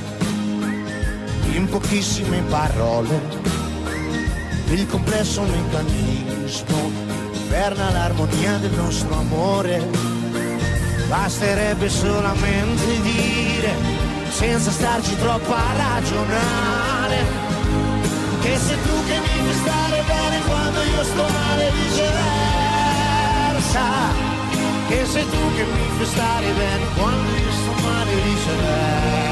[1.51, 3.19] in pochissime parole
[4.69, 6.91] il complesso meccanismo
[7.31, 9.81] governa l'armonia del nostro amore,
[11.07, 13.71] Basterebbe solamente dire,
[14.29, 17.42] senza starci troppo a ragionare,
[18.43, 22.21] che sei tu che mi fai stare bene quando io sto male viceversa.
[24.89, 29.31] Che sei tu che mi fai stare bene quando io sto male viceversa.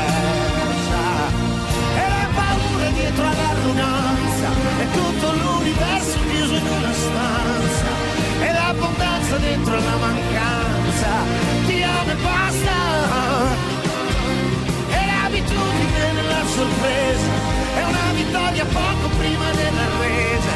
[2.01, 7.89] E la paura dietro all'arroganza, è tutto l'universo chiuso in una stanza.
[8.39, 11.11] E l'abbondanza dentro la mancanza
[11.67, 12.79] ti amo e basta.
[14.89, 20.53] E l'abitudine nella sorpresa è una vittoria poco prima della resa.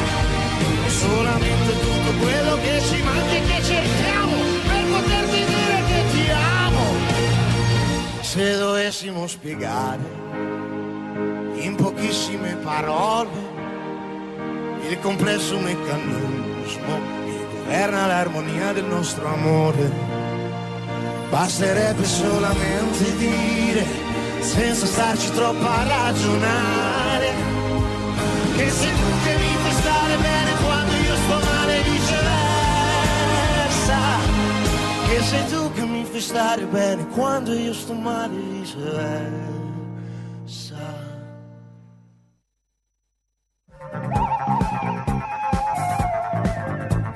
[0.86, 4.36] È solamente tutto quello che ci manca e che cerchiamo
[4.66, 6.84] per poterti dire che ti amo.
[8.20, 10.24] Se dovessimo spiegare
[11.56, 13.54] in pochissime parole
[14.88, 20.14] il complesso meccanismo che governa l'armonia del nostro amore
[21.30, 23.84] Basterebbe solamente dire,
[24.46, 27.32] senza starci troppo a ragionare,
[28.56, 32.24] che sei tu che mi fai stare bene quando io sto male viceversa.
[35.08, 39.54] Che sei tu che mi fai stare bene quando io sto male viceversa.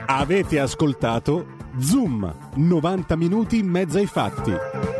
[0.07, 1.47] Avete ascoltato
[1.79, 5.00] Zoom, 90 minuti in mezzo ai fatti.